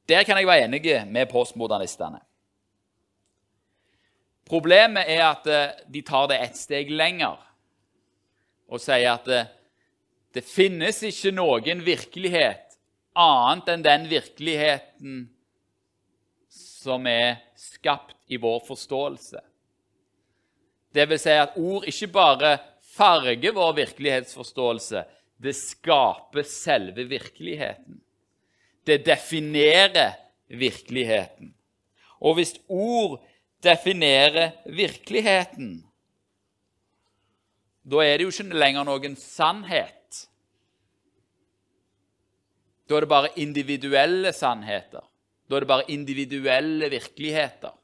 Der 0.10 0.23
kan 0.23 0.38
jeg 0.38 0.47
være 0.47 0.67
enig 0.67 0.84
med 1.10 1.30
postmodernistene. 1.32 2.21
Problemet 4.47 5.10
er 5.12 5.26
at 5.28 5.47
eh, 5.52 5.76
de 5.91 6.02
tar 6.08 6.30
det 6.32 6.38
ett 6.39 6.56
steg 6.56 6.91
lenger 6.93 7.36
og 8.71 8.80
sier 8.80 9.17
at 9.17 9.28
eh, 9.28 9.50
det 10.36 10.45
finnes 10.47 11.02
ikke 11.04 11.34
noen 11.36 11.84
virkelighet 11.84 12.66
annet 13.17 13.73
enn 13.73 13.86
den 13.86 14.08
virkeligheten 14.12 15.19
som 16.49 17.08
er 17.10 17.41
skapt 17.58 18.15
i 18.32 18.39
vår 18.41 18.62
forståelse. 18.67 19.41
Det 20.93 21.06
vil 21.10 21.19
si 21.21 21.36
at 21.36 21.58
ord 21.60 21.86
ikke 21.89 22.10
bare 22.13 22.58
farger 22.97 23.53
vår 23.53 23.73
virkelighetsforståelse, 23.84 25.03
det 25.38 25.53
skaper 25.53 26.43
selve 26.47 27.06
virkeligheten. 27.06 28.01
det 28.88 29.06
definerer 29.06 30.13
virkeligheten. 30.47 31.53
Og 32.19 32.34
hvis 32.34 32.56
ord 32.67 33.19
definerer 33.63 34.51
virkeligheten, 34.65 35.84
da 37.84 38.03
er 38.03 38.17
det 38.17 38.27
jo 38.27 38.32
ikke 38.32 38.60
lenger 38.60 38.88
noen 38.88 39.15
sannhet. 39.19 39.96
Da 42.88 42.95
er 42.95 43.04
det 43.04 43.12
bare 43.12 43.34
individuelle 43.39 44.32
sannheter. 44.34 45.04
Da 45.50 45.56
er 45.56 45.63
det 45.63 45.67
bare 45.67 45.91
individuelle 45.91 46.89
virkeligheter. 46.89 47.76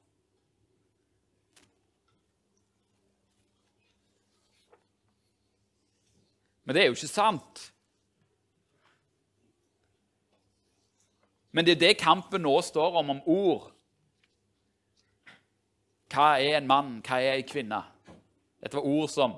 Men 6.64 6.76
det 6.76 6.82
er 6.82 6.88
jo 6.88 6.96
ikke 6.96 7.12
sant. 7.12 7.70
Men 11.52 11.66
det 11.66 11.76
er 11.76 11.82
det 11.82 11.98
kampen 12.02 12.42
nå 12.42 12.56
står 12.66 12.96
om, 13.02 13.12
om 13.14 13.20
ord. 13.30 13.68
Hva 16.14 16.38
er 16.40 16.58
en 16.58 16.70
mann? 16.70 16.96
Hva 17.06 17.20
er 17.20 17.38
en 17.38 17.50
kvinne? 17.50 17.82
Dette 18.64 18.80
var 18.80 18.88
ord 18.88 19.12
som 19.12 19.36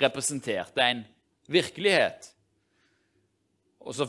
representerte 0.00 0.84
en 0.84 1.02
virkelighet. 1.50 2.30
Og 3.80 3.96
så 3.98 4.06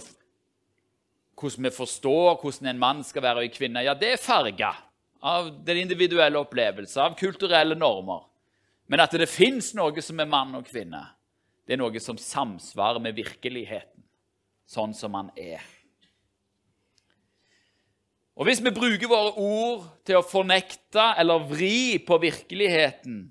hvordan 1.35 1.67
vi 1.67 1.73
forstår 1.75 2.37
hvordan 2.41 2.71
en 2.71 2.79
mann 2.79 3.03
skal 3.03 3.23
være 3.25 3.43
og 3.43 3.47
en 3.47 3.55
kvinne, 3.55 3.83
ja, 3.85 3.95
det 3.97 4.13
er 4.13 4.21
farga 4.21 4.71
av 5.25 5.49
den 5.65 5.81
individuelle 5.83 6.39
opplevelse, 6.39 6.99
av 7.01 7.17
kulturelle 7.19 7.75
normer. 7.77 8.23
Men 8.87 9.01
at 9.01 9.15
det 9.17 9.27
fins 9.31 9.73
noe 9.77 10.01
som 10.05 10.19
er 10.21 10.29
mann 10.29 10.53
og 10.57 10.67
kvinne, 10.67 11.01
det 11.65 11.75
er 11.75 11.81
noe 11.81 12.01
som 12.03 12.19
samsvarer 12.21 13.01
med 13.01 13.17
virkeligheten, 13.17 14.03
sånn 14.69 14.93
som 14.93 15.17
han 15.17 15.31
er. 15.35 15.63
Og 18.35 18.45
Hvis 18.45 18.59
vi 18.61 18.73
bruker 18.75 19.07
våre 19.07 19.31
ord 19.39 19.85
til 20.05 20.19
å 20.19 20.27
fornekte 20.27 21.13
eller 21.17 21.47
vri 21.47 21.97
på 22.03 22.17
virkeligheten, 22.19 23.21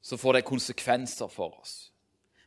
så 0.00 0.16
får 0.16 0.38
det 0.38 0.48
konsekvenser 0.48 1.28
for 1.28 1.58
oss. 1.60 1.90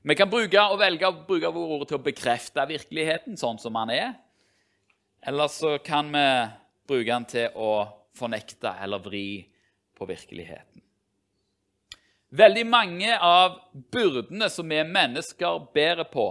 Vi 0.01 0.15
kan 0.15 0.29
bruke 0.31 0.62
og 0.71 0.79
velge 0.79 1.07
å 1.07 1.15
bruke 1.27 1.49
våre 1.51 1.75
ord 1.75 1.88
til 1.89 1.97
å 1.97 2.03
bekrefte 2.03 2.63
virkeligheten 2.69 3.35
sånn 3.39 3.59
som 3.59 3.75
den 3.81 3.91
er. 3.97 4.13
Eller 5.27 5.51
så 5.51 5.73
kan 5.83 6.07
vi 6.13 6.27
bruke 6.88 7.09
den 7.09 7.25
til 7.27 7.57
å 7.59 7.71
fornekte 8.15 8.71
eller 8.79 9.03
vri 9.03 9.43
på 9.99 10.07
virkeligheten. 10.07 10.79
Veldig 12.29 12.63
mange 12.69 13.15
av 13.17 13.57
byrdene 13.91 14.47
som 14.53 14.69
vi 14.69 14.79
mennesker 14.85 15.65
bærer 15.73 16.07
på, 16.07 16.29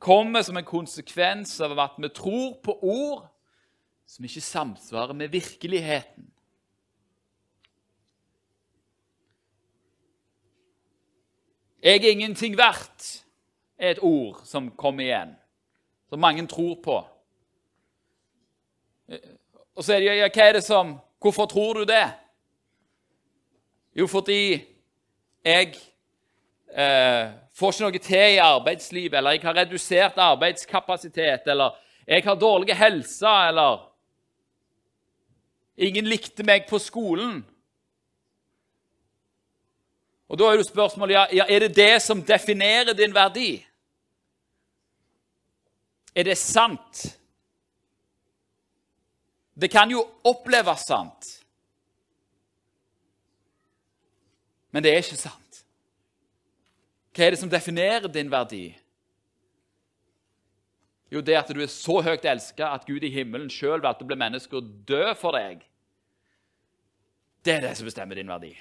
kommer 0.00 0.42
som 0.42 0.56
en 0.56 0.66
konsekvens 0.66 1.58
av 1.62 1.76
at 1.78 1.98
vi 2.00 2.10
tror 2.16 2.56
på 2.64 2.74
ord 2.80 3.26
som 4.08 4.26
ikke 4.26 4.42
samsvarer 4.42 5.14
med 5.14 5.30
virkeligheten. 5.30 6.26
Jeg 11.82 11.96
er 12.04 12.10
ingenting 12.10 12.56
verdt 12.58 13.24
er 13.78 13.94
et 13.94 14.02
ord 14.04 14.42
som 14.44 14.68
kommer 14.76 15.06
igjen, 15.06 15.30
som 16.08 16.20
mange 16.20 16.46
tror 16.46 16.74
på. 16.84 16.96
Og 19.74 19.84
så 19.84 19.94
er 19.94 20.02
det 20.02 20.10
ja, 20.18 20.28
hva 20.28 20.48
er 20.48 20.58
det 20.58 20.64
som 20.66 20.98
Hvorfor 21.20 21.44
tror 21.46 21.74
du 21.76 21.84
det? 21.84 22.06
Jo, 23.92 24.06
fordi 24.08 24.56
jeg 25.44 25.74
eh, 26.72 27.26
får 27.52 27.74
ikke 27.74 27.84
noe 27.84 28.00
til 28.00 28.36
i 28.36 28.38
arbeidslivet, 28.40 29.18
eller 29.18 29.36
jeg 29.36 29.42
har 29.44 29.58
redusert 29.58 30.16
arbeidskapasitet, 30.16 31.44
eller 31.44 31.76
jeg 32.06 32.24
har 32.24 32.40
dårlig 32.40 32.76
helse, 32.76 33.28
eller 33.28 33.90
Ingen 35.80 36.08
likte 36.08 36.44
meg 36.44 36.66
på 36.68 36.76
skolen. 36.80 37.38
Og 40.30 40.38
Da 40.38 40.46
er 40.46 40.60
jo 40.60 40.62
spørsmålet 40.62 41.14
ja, 41.14 41.24
ja, 41.32 41.44
er 41.48 41.66
det 41.66 41.76
det 41.76 42.02
som 42.02 42.22
definerer 42.22 42.94
din 42.94 43.14
verdi. 43.14 43.66
Er 46.14 46.22
det 46.22 46.38
sant? 46.38 47.02
Det 49.60 49.70
kan 49.70 49.90
jo 49.90 50.04
oppleves 50.24 50.86
sant, 50.86 51.26
men 54.70 54.82
det 54.82 54.92
er 54.92 55.02
ikke 55.02 55.18
sant. 55.18 55.58
Hva 57.10 57.26
er 57.26 57.34
det 57.34 57.40
som 57.42 57.50
definerer 57.50 58.06
din 58.08 58.30
verdi? 58.30 58.70
Jo, 61.10 61.20
det 61.20 61.36
at 61.36 61.50
du 61.50 61.58
er 61.60 61.66
så 61.66 61.98
høyt 62.06 62.24
elska 62.24 62.70
at 62.70 62.86
Gud 62.86 63.02
i 63.02 63.10
himmelen 63.10 63.50
sjøl 63.50 63.82
valgte 63.82 64.06
å 64.06 64.08
bli 64.08 64.20
menneske 64.22 64.56
og 64.56 64.70
dø 64.86 65.10
for 65.18 65.34
deg. 65.34 65.66
Det 67.42 67.56
er 67.56 67.64
det 67.66 67.74
som 67.76 67.90
bestemmer 67.90 68.14
din 68.14 68.30
verdi. 68.30 68.54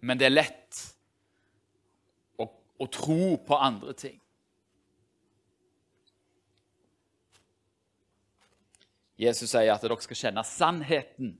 Men 0.00 0.18
det 0.18 0.28
er 0.28 0.34
lett 0.34 0.80
å, 2.38 2.46
å 2.46 2.86
tro 2.92 3.36
på 3.46 3.58
andre 3.58 3.94
ting. 3.98 4.18
Jesus 9.18 9.50
sier 9.50 9.72
at 9.74 9.82
dere 9.82 9.98
skal 10.02 10.20
kjenne 10.20 10.44
sannheten, 10.46 11.32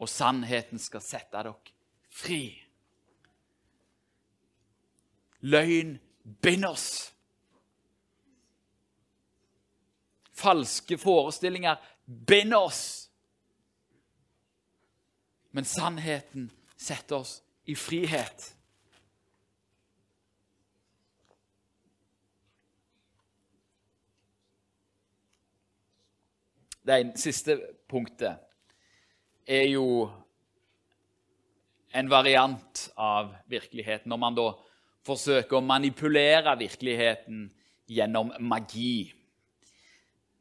og 0.00 0.08
sannheten 0.10 0.80
skal 0.80 1.04
sette 1.04 1.36
dere 1.36 1.52
fri. 2.08 2.46
Løgn 5.44 5.98
binder 6.40 6.72
oss. 6.72 6.88
Falske 10.34 10.96
forestillinger 10.98 11.76
binder 12.06 12.64
oss. 12.64 12.84
Men 15.54 15.68
sannheten 15.68 16.48
setter 16.84 17.22
oss 17.22 17.38
i 17.64 17.76
frihet. 17.78 18.50
Det 26.84 26.98
siste 27.16 27.56
punktet 27.88 28.36
er 29.48 29.64
jo 29.70 30.04
en 31.94 32.10
variant 32.12 32.82
av 33.00 33.32
virkeligheten. 33.48 34.10
Når 34.12 34.20
man 34.20 34.36
da 34.36 34.50
forsøker 35.04 35.58
å 35.58 35.64
manipulere 35.64 36.56
virkeligheten 36.60 37.46
gjennom 37.88 38.32
magi. 38.44 39.12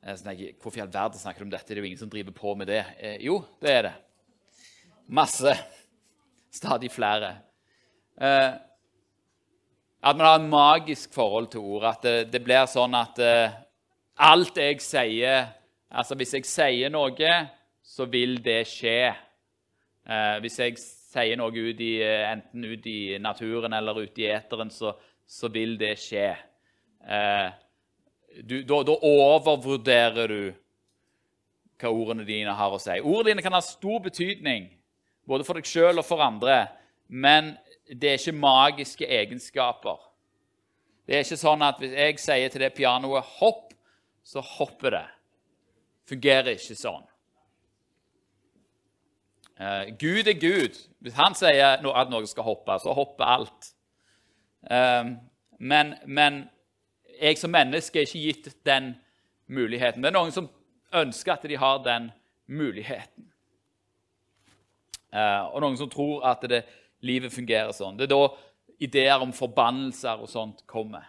Hvorfor 0.03 0.79
i 0.79 0.83
all 0.83 0.91
verden 0.91 1.21
snakker 1.21 1.43
du 1.43 1.47
om 1.47 1.53
dette? 1.53 1.69
Det 1.69 1.77
er 1.77 1.83
jo 1.83 1.91
ingen 1.91 2.01
som 2.01 2.11
driver 2.11 2.35
på 2.35 2.55
med 2.59 2.71
det. 2.71 2.81
Eh, 2.99 3.17
jo, 3.23 3.39
det 3.63 3.71
er 3.71 3.87
det. 3.87 3.93
Masse. 5.07 5.55
Stadig 6.53 6.91
flere. 6.93 7.35
Eh, 8.21 8.53
at 10.03 10.17
man 10.17 10.25
har 10.25 10.39
en 10.39 10.49
magisk 10.49 11.13
forhold 11.13 11.47
til 11.51 11.59
ord. 11.59 11.89
At 11.89 12.03
det, 12.03 12.31
det 12.33 12.43
blir 12.45 12.67
sånn 12.69 12.95
at 12.97 13.19
eh, 13.23 13.59
alt 14.21 14.57
jeg 14.57 14.81
sier 14.83 15.51
Altså, 15.93 16.15
hvis 16.17 16.31
jeg 16.33 16.45
sier 16.49 16.89
noe, 16.89 17.33
så 17.85 18.07
vil 18.09 18.39
det 18.41 18.63
skje. 18.65 19.11
Eh, 20.09 20.37
hvis 20.41 20.55
jeg 20.57 20.79
sier 20.81 21.37
noe 21.37 21.53
ut 21.53 21.81
i, 21.85 21.91
eh, 22.01 22.31
enten 22.31 22.65
ut 22.65 22.87
i 22.89 23.19
naturen 23.21 23.75
eller 23.77 23.99
ut 24.01 24.17
i 24.17 24.25
eteren, 24.25 24.71
så, 24.73 24.95
så 25.21 25.51
vil 25.53 25.75
det 25.77 25.93
skje. 26.01 26.31
Eh, 27.05 27.51
du, 28.41 28.55
da, 28.65 28.79
da, 28.89 28.95
overvurderer 29.05 30.33
du 30.33 30.41
hva 31.77 31.91
ordene 31.91 32.25
dine 32.25 32.57
har 32.57 32.73
å 32.73 32.81
si. 32.81 32.97
Ordene 32.97 33.35
dine 33.35 33.45
kan 33.45 33.53
ha 33.53 33.61
stor 33.61 34.01
betydning, 34.07 34.71
både 35.27 35.45
for 35.47 35.59
deg 35.59 35.67
sjøl 35.67 36.01
og 36.01 36.07
for 36.07 36.23
andre, 36.23 36.65
men 37.07 37.53
det 37.87 38.09
er 38.09 38.19
ikke 38.19 38.35
magiske 38.35 39.07
egenskaper. 39.07 39.99
Det 41.07 41.15
er 41.15 41.25
ikke 41.25 41.39
sånn 41.39 41.63
at 41.65 41.79
hvis 41.81 41.95
jeg 41.97 42.19
sier 42.21 42.51
til 42.51 42.63
det 42.63 42.75
pianoet 42.77 43.25
'hopp', 43.37 43.73
så 44.23 44.39
hopper 44.39 44.89
det. 44.89 45.07
Fungerer 46.07 46.55
ikke 46.55 46.75
sånn. 46.79 47.03
Uh, 49.59 49.91
Gud 49.99 50.27
er 50.27 50.39
Gud. 50.39 50.79
Hvis 50.99 51.13
han 51.19 51.35
sier 51.35 51.75
at 51.77 51.83
noe 52.11 52.25
skal 52.27 52.47
hoppe, 52.47 52.79
så 52.79 52.93
hopper 52.95 53.23
alt. 53.35 53.69
Uh, 54.63 55.15
men, 55.59 55.95
men, 56.07 56.49
jeg 57.21 57.37
som 57.37 57.51
menneske 57.53 57.99
er 57.99 58.07
ikke 58.07 58.23
gitt 58.23 58.65
den 58.65 58.95
muligheten. 59.47 60.01
Det 60.01 60.09
er 60.09 60.17
noen 60.17 60.33
som 60.33 60.49
ønsker 60.93 61.35
at 61.35 61.45
de 61.47 61.59
har 61.59 61.83
den 61.85 62.09
muligheten. 62.47 63.32
Uh, 65.13 65.53
og 65.53 65.61
noen 65.61 65.77
som 65.77 65.91
tror 65.91 66.25
at 66.25 66.43
det, 66.49 66.63
livet 67.05 67.33
fungerer 67.33 67.71
sånn. 67.75 67.97
Det 67.99 68.07
er 68.07 68.13
da 68.15 68.23
ideer 68.83 69.21
om 69.21 69.33
forbannelser 69.35 70.21
og 70.23 70.31
sånt 70.31 70.63
kommer. 70.67 71.05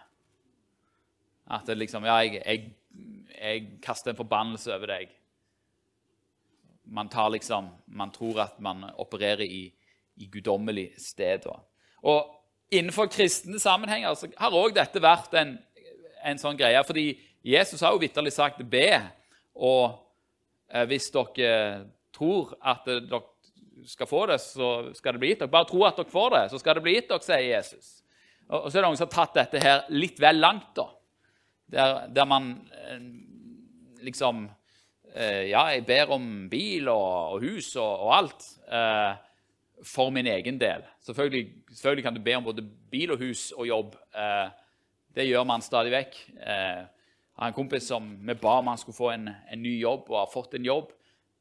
At 1.49 1.65
det 1.69 1.77
liksom 1.77 2.05
Ja, 2.05 2.21
jeg, 2.25 2.41
jeg, 2.45 2.71
jeg 3.35 3.67
kaster 3.83 4.13
en 4.13 4.19
forbannelse 4.19 4.73
over 4.75 4.93
deg 4.95 5.13
man, 6.85 7.09
liksom, 7.31 7.69
man 7.85 8.11
tror 8.11 8.41
at 8.41 8.59
man 8.59 8.85
opererer 8.97 9.41
i, 9.43 9.73
i 10.15 10.89
sted. 10.97 11.45
Og 12.01 12.35
innenfor 12.71 13.05
kristne 13.05 13.59
sammenhenger 13.59 14.13
så 14.13 14.29
har 14.37 14.53
òg 14.53 14.75
dette 14.75 15.01
vært 15.01 15.33
en, 15.33 15.57
en, 16.23 16.37
sånn 16.37 16.57
greie. 16.57 16.81
Fordi 16.83 17.17
Jesus 17.43 17.81
har 17.81 17.93
jo 17.93 18.01
vitterlig 18.01 18.33
sagt 18.33 18.61
'be', 18.61 19.01
og 19.55 19.97
eh, 20.69 20.85
hvis 20.85 21.11
dere 21.11 21.85
tror 22.13 22.55
at 22.61 22.85
dere 22.85 23.21
skal 23.85 24.09
få 24.09 24.25
det, 24.31 24.39
så 24.41 24.71
skal 24.95 25.15
det 25.15 25.21
bli 25.23 25.33
gitt 25.33 25.43
dere. 25.43 25.51
Bare 25.53 25.69
tro 25.69 25.83
at 25.87 25.99
dere 25.99 26.11
får 26.11 26.35
det, 26.35 26.43
så 26.53 26.59
skal 26.61 26.77
det 26.77 26.85
bli 26.85 26.95
gitt 26.97 27.09
dere, 27.11 27.25
sier 27.25 27.47
Jesus. 27.47 27.91
Og, 28.47 28.59
og 28.59 28.67
så 28.69 28.77
er 28.77 28.81
det 28.81 28.87
noen 28.87 28.99
som 28.99 29.09
har 29.09 29.15
tatt 29.15 29.39
dette 29.39 29.63
her 29.63 29.83
litt 29.93 30.21
vel 30.21 30.39
langt, 30.41 30.71
da. 30.77 30.89
Der, 31.75 31.95
der 32.13 32.27
man 32.29 32.51
eh, 32.77 32.99
liksom 34.05 34.43
eh, 35.15 35.47
Ja, 35.49 35.63
jeg 35.73 35.81
ber 35.87 36.11
om 36.13 36.27
bil 36.51 36.91
og, 36.93 37.37
og 37.37 37.47
hus 37.47 37.71
og, 37.73 38.05
og 38.05 38.11
alt. 38.19 38.49
Eh, 38.69 39.23
for 39.83 40.09
min 40.09 40.27
egen 40.27 40.59
del. 40.59 40.83
Selvfølgelig, 41.03 41.53
selvfølgelig, 41.71 42.03
kan 42.03 42.15
du 42.15 42.21
be 42.23 42.35
om 42.35 42.43
både 42.43 42.63
bil 42.91 43.11
og 43.11 43.17
hus 43.19 43.51
og 43.51 43.67
jobb. 43.67 43.95
Eh, 44.15 44.49
det 45.15 45.27
gjør 45.27 45.43
man 45.47 45.63
stadig 45.63 45.91
vekk. 45.93 46.19
Eh, 46.39 46.83
jeg 47.35 47.43
har 47.43 47.51
en 47.51 47.57
kompis 47.57 47.87
som 47.91 48.07
vi 48.27 48.33
ba 48.39 48.59
om 48.59 48.71
han 48.71 48.79
skulle 48.79 48.95
få 48.95 49.11
en, 49.11 49.27
en, 49.29 49.61
ny 49.61 49.79
jobb, 49.81 50.09
og 50.09 50.21
har 50.21 50.31
fått 50.31 50.55
en 50.55 50.65
jobb. 50.65 50.93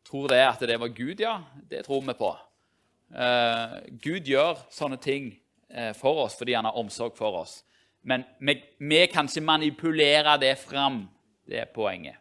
Tror 0.05 0.29
det 0.29 0.43
at 0.45 0.61
det 0.61 0.81
var 0.81 0.93
Gud? 0.93 1.21
Ja, 1.21 1.39
det 1.71 1.85
tror 1.87 2.03
vi 2.05 2.15
på. 2.19 2.33
Eh, 3.15 3.77
Gud 4.03 4.29
gjør 4.29 4.59
sånne 4.73 4.99
ting 5.01 5.31
eh, 5.69 5.93
for 5.97 6.25
oss 6.27 6.37
fordi 6.39 6.57
han 6.57 6.69
har 6.69 6.77
omsorg 6.77 7.17
for 7.17 7.41
oss. 7.41 7.63
Men 8.05 8.27
vi, 8.41 8.59
vi 8.79 9.01
kan 9.13 9.29
ikke 9.31 9.45
manipulere 9.45 10.37
det 10.41 10.57
fram. 10.61 11.07
Det 11.45 11.61
er 11.61 11.73
poenget. 11.73 12.21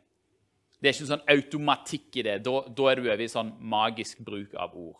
Det 0.80 0.90
er 0.90 0.96
ikke 0.96 1.06
en 1.06 1.12
sånn 1.14 1.30
automatikk 1.32 2.18
i 2.20 2.26
det. 2.28 2.40
Da, 2.44 2.58
da 2.68 2.88
er 2.92 3.00
du 3.00 3.06
over 3.06 3.22
i 3.24 3.30
sånn 3.32 3.54
magisk 3.72 4.20
bruk 4.24 4.56
av 4.60 4.76
ord. 4.76 5.00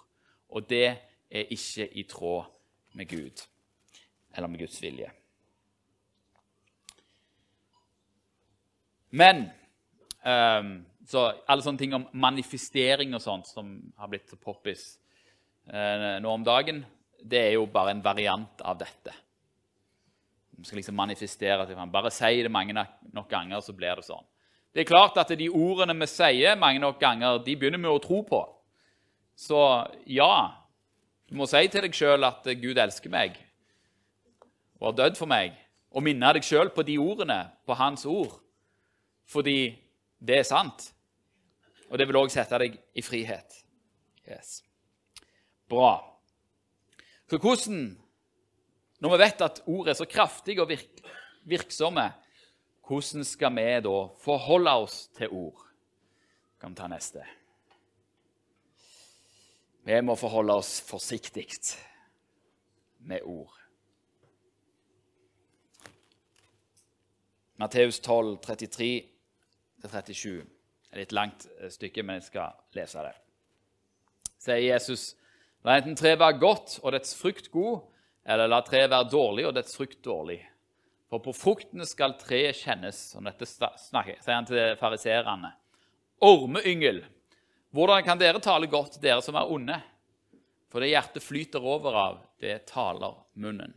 Og 0.56 0.68
det 0.70 0.86
er 0.88 1.52
ikke 1.52 1.90
i 2.00 2.06
tråd 2.08 2.52
med 2.96 3.10
Gud 3.10 3.44
eller 4.34 4.50
med 4.50 4.64
Guds 4.64 4.80
vilje. 4.82 5.10
Men 9.14 9.44
um, 10.26 10.72
så 11.08 11.26
alle 11.48 11.64
sånne 11.66 11.82
ting 11.82 11.96
om 11.98 12.06
manifestering 12.16 13.14
og 13.16 13.24
sånt 13.24 13.50
som 13.50 13.76
har 14.00 14.12
blitt 14.12 14.30
så 14.32 14.40
poppis 14.40 14.86
eh, 15.68 16.20
nå 16.24 16.32
om 16.32 16.46
dagen, 16.46 16.84
det 17.24 17.40
er 17.40 17.54
jo 17.58 17.68
bare 17.72 17.94
en 17.96 18.04
variant 18.04 18.64
av 18.64 18.80
dette. 18.80 19.14
Vi 20.54 20.68
skal 20.68 20.80
liksom 20.80 20.96
manifestere 20.96 21.66
til 21.68 21.80
Bare 21.92 22.12
si 22.14 22.44
det 22.44 22.52
mange 22.52 22.76
nok 22.76 23.30
ganger, 23.30 23.60
så 23.60 23.74
blir 23.76 23.96
det 24.00 24.06
sånn. 24.08 24.24
Det 24.74 24.84
er 24.84 24.90
klart 24.90 25.18
at 25.22 25.30
de 25.38 25.50
ordene 25.50 25.96
vi 26.00 26.08
sier 26.10 26.56
mange 26.58 26.80
nok 26.82 27.00
ganger, 27.02 27.42
de 27.44 27.56
begynner 27.56 27.82
vi 27.82 27.92
å 27.92 28.02
tro 28.02 28.22
på. 28.26 28.42
Så 29.36 29.60
ja, 30.06 30.54
du 31.28 31.36
må 31.38 31.48
si 31.50 31.66
til 31.68 31.86
deg 31.86 31.98
sjøl 31.98 32.26
at 32.26 32.48
Gud 32.62 32.78
elsker 32.78 33.12
meg 33.12 33.40
og 34.80 34.90
har 34.90 34.96
dødd 34.98 35.16
for 35.20 35.32
meg, 35.32 35.54
og 35.96 36.04
minne 36.04 36.34
deg 36.36 36.44
sjøl 36.44 36.72
på 36.76 36.84
de 36.84 36.98
ordene, 37.00 37.38
på 37.64 37.76
Hans 37.80 38.04
ord, 38.10 38.34
fordi 39.32 39.78
det 40.20 40.42
er 40.42 40.48
sant. 40.48 40.90
Og 41.94 42.00
det 42.02 42.08
vil 42.10 42.18
òg 42.18 42.32
sette 42.34 42.58
deg 42.58 42.74
i 42.98 43.04
frihet. 43.06 43.60
Yes. 44.26 44.64
Bra. 45.70 45.92
Så 47.30 47.38
hvordan, 47.38 47.84
når 48.98 49.14
vi 49.14 49.20
vet 49.22 49.44
at 49.46 49.62
ord 49.70 49.92
er 49.92 49.98
så 50.00 50.08
kraftige 50.10 50.64
og 50.64 50.72
virk, 50.72 51.04
virksomme, 51.46 52.08
hvordan 52.88 53.28
skal 53.30 53.54
vi 53.60 53.68
da 53.86 53.94
forholde 54.26 54.74
oss 54.88 54.98
til 55.14 55.30
ord? 55.38 55.62
Kan 56.58 56.74
vi 56.74 56.82
ta 56.82 56.90
neste. 56.90 57.22
Vi 59.86 60.02
må 60.02 60.18
forholde 60.18 60.58
oss 60.64 60.80
forsiktig 60.88 61.46
med 63.06 63.22
ord. 63.22 63.54
Matteus 67.62 68.02
12, 68.02 68.38
33-37. 69.86 70.53
Et 70.94 71.12
langt 71.16 71.48
eh, 71.60 71.72
stykke, 71.74 72.04
men 72.06 72.20
jeg 72.20 72.30
skal 72.30 72.56
lese 72.78 73.04
det. 73.06 73.14
Sier 74.44 74.62
Jesus, 74.62 75.14
la 75.66 75.80
enten 75.80 75.98
treet 75.98 76.20
være 76.22 76.40
godt 76.42 76.78
og 76.84 76.94
dets 76.96 77.16
frukt 77.18 77.50
god, 77.54 77.82
eller 78.24 78.52
la 78.52 78.62
treet 78.66 78.92
være 78.92 79.10
dårlig 79.12 79.48
og 79.50 79.56
dets 79.58 79.76
frukt 79.78 80.00
dårlig. 80.06 80.40
For 81.10 81.24
på 81.24 81.34
fruktene 81.36 81.86
skal 81.86 82.16
treet 82.18 82.58
kjennes. 82.58 83.00
Og 83.18 83.26
dette 83.28 83.46
snakker, 83.48 84.22
sier 84.22 84.38
han 84.38 84.48
til 84.50 84.78
fariserene. 84.80 85.52
Ormeyngel 86.24 87.04
hvordan 87.74 88.04
kan 88.06 88.20
dere 88.22 88.38
tale 88.38 88.68
godt, 88.70 89.00
dere 89.02 89.22
som 89.26 89.34
er 89.34 89.50
onde? 89.50 89.80
For 90.70 90.84
det 90.84 90.92
hjertet 90.92 91.24
flyter 91.26 91.64
over 91.66 91.96
av, 91.98 92.20
det 92.38 92.68
taler 92.70 93.16
munnen. 93.34 93.74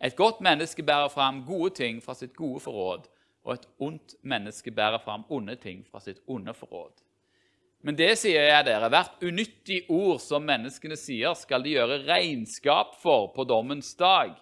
Et 0.00 0.16
godt 0.16 0.40
menneske 0.40 0.80
bærer 0.80 1.12
fram 1.12 1.42
gode 1.44 1.74
ting 1.76 1.98
fra 2.00 2.14
sitt 2.16 2.32
gode 2.32 2.62
forråd, 2.64 3.04
og 3.44 3.54
et 3.54 3.68
ondt 3.80 4.16
menneske 4.22 4.72
bærer 4.74 5.00
fram 5.02 5.24
onde 5.32 5.56
ting 5.60 5.84
fra 5.88 6.00
sitt 6.02 6.20
onde 6.28 6.54
forråd. 6.56 6.92
Men 7.80 7.96
det 7.96 8.12
sier 8.20 8.44
jeg 8.44 8.64
dere, 8.66 8.90
hvert 8.92 9.22
unyttig 9.24 9.84
ord 9.88 10.18
som 10.20 10.44
menneskene 10.44 10.98
sier, 11.00 11.32
skal 11.38 11.64
de 11.64 11.72
gjøre 11.78 12.02
regnskap 12.04 12.98
for 13.00 13.30
på 13.32 13.46
dommens 13.48 13.94
dag. 13.96 14.34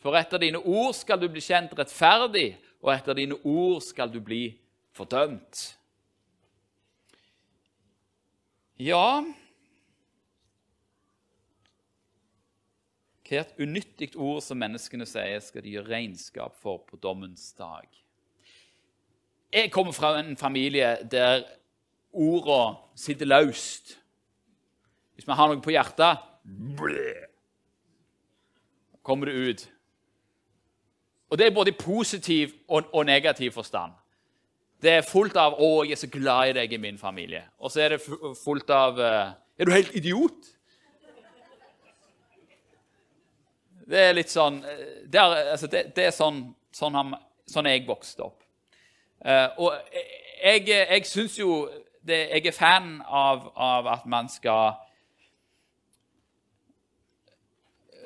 For 0.00 0.16
etter 0.16 0.40
dine 0.40 0.62
ord 0.64 0.94
skal 0.96 1.20
du 1.20 1.28
bli 1.28 1.42
kjent 1.44 1.74
rettferdig, 1.76 2.54
og 2.80 2.94
etter 2.94 3.18
dine 3.18 3.36
ord 3.44 3.82
skal 3.84 4.12
du 4.12 4.22
bli 4.24 4.44
fordømt. 4.96 5.66
Ja 8.80 9.24
Hvert 13.26 13.56
unyttig 13.58 14.12
ord 14.14 14.38
som 14.44 14.60
menneskene 14.62 15.06
sier, 15.08 15.40
skal 15.42 15.64
de 15.64 15.72
gjøre 15.74 15.90
regnskap 15.90 16.54
for 16.62 16.84
på 16.86 17.00
dommens 17.02 17.48
dag. 17.58 17.88
Jeg 19.52 19.70
kommer 19.72 19.92
fra 19.92 20.18
en 20.18 20.36
familie 20.36 20.96
der 21.10 21.44
ordene 22.12 22.76
sitter 22.96 23.26
løst. 23.26 23.98
Hvis 25.14 25.26
vi 25.26 25.32
har 25.32 25.48
noe 25.48 25.62
på 25.62 25.72
hjertet 25.72 26.24
kommer 29.06 29.30
det 29.30 29.34
ut. 29.34 29.62
Og 31.30 31.38
det 31.38 31.46
er 31.46 31.54
både 31.54 31.70
i 31.70 31.78
positiv 31.78 32.52
og, 32.68 32.90
og 32.92 33.06
negativ 33.06 33.52
forstand. 33.52 33.92
Det 34.82 34.90
er 34.90 35.08
fullt 35.08 35.36
av 35.36 35.56
'Å, 35.56 35.84
jeg 35.84 35.92
er 35.92 36.02
så 36.02 36.10
glad 36.12 36.50
i 36.50 36.52
deg 36.52 36.72
i 36.72 36.76
min 36.76 36.98
familie'. 36.98 37.46
Og 37.58 37.70
så 37.70 37.80
er 37.80 37.88
det 37.88 38.02
fullt 38.44 38.70
av 38.70 38.98
uh, 38.98 39.32
'Er 39.58 39.64
du 39.64 39.72
helt 39.72 39.94
idiot?' 39.94 40.52
Det 43.86 43.98
er 43.98 44.12
litt 44.12 44.30
sånn 44.30 44.64
eh, 44.66 45.06
Det 45.06 45.20
er, 45.20 45.50
altså, 45.52 45.66
det, 45.70 45.94
det 45.94 46.08
er 46.08 46.14
sånn, 46.14 46.40
sånn, 46.74 47.14
sånn, 47.46 47.68
jeg 47.70 47.86
vokste 47.86 48.24
opp. 48.26 48.42
Uh, 49.24 49.48
og 49.58 49.72
jeg, 50.42 50.68
jeg 50.68 51.06
syns 51.06 51.38
jo 51.38 51.68
det, 52.06 52.18
Jeg 52.30 52.46
er 52.46 52.54
fan 52.54 53.00
av, 53.02 53.48
av 53.56 53.88
at 53.90 54.04
man 54.06 54.28
skal 54.28 54.76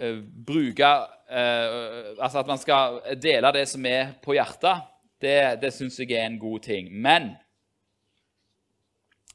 uh, 0.00 0.20
bruke 0.46 0.92
Altså 1.30 2.40
at 2.40 2.48
man 2.48 2.58
skal 2.58 2.96
dele 3.22 3.52
det 3.54 3.68
som 3.70 3.84
er 3.86 4.16
på 4.22 4.34
hjertet 4.34 4.80
det, 5.20 5.60
det 5.62 5.72
syns 5.74 5.98
jeg 6.00 6.10
er 6.16 6.26
en 6.26 6.38
god 6.40 6.60
ting. 6.64 6.88
Men 6.90 7.34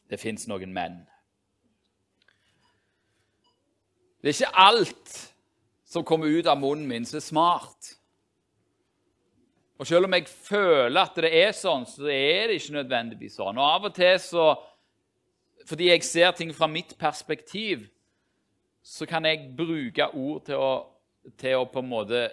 det 0.10 0.20
fins 0.20 0.48
noen 0.50 0.74
men. 0.74 1.04
Det 4.22 4.32
er 4.32 4.40
ikke 4.40 4.58
alt 4.58 5.16
som 5.86 6.06
kommer 6.06 6.28
ut 6.28 6.48
av 6.50 6.58
munnen 6.60 6.88
min, 6.90 7.06
som 7.06 7.20
er 7.20 7.26
smart. 7.26 7.92
Og 9.76 9.88
Selv 9.88 10.08
om 10.08 10.14
jeg 10.16 10.30
føler 10.30 11.02
at 11.02 11.18
det 11.20 11.32
er 11.36 11.52
sånn, 11.56 11.84
så 11.90 12.08
er 12.08 12.48
det 12.48 12.62
ikke 12.62 12.78
nødvendigvis 12.78 13.36
sånn. 13.42 13.60
Og 13.60 13.66
Av 13.68 13.88
og 13.90 13.96
til, 13.96 14.16
så, 14.24 14.46
fordi 15.68 15.90
jeg 15.90 16.06
ser 16.08 16.32
ting 16.38 16.54
fra 16.56 16.70
mitt 16.72 16.96
perspektiv, 17.00 17.88
så 18.86 19.08
kan 19.10 19.26
jeg 19.28 19.50
bruke 19.58 20.08
ord 20.14 20.46
til 20.48 20.62
å, 20.62 20.72
til 21.42 21.60
å 21.60 21.66
på 21.68 21.82
en 21.82 21.90
måte 21.90 22.28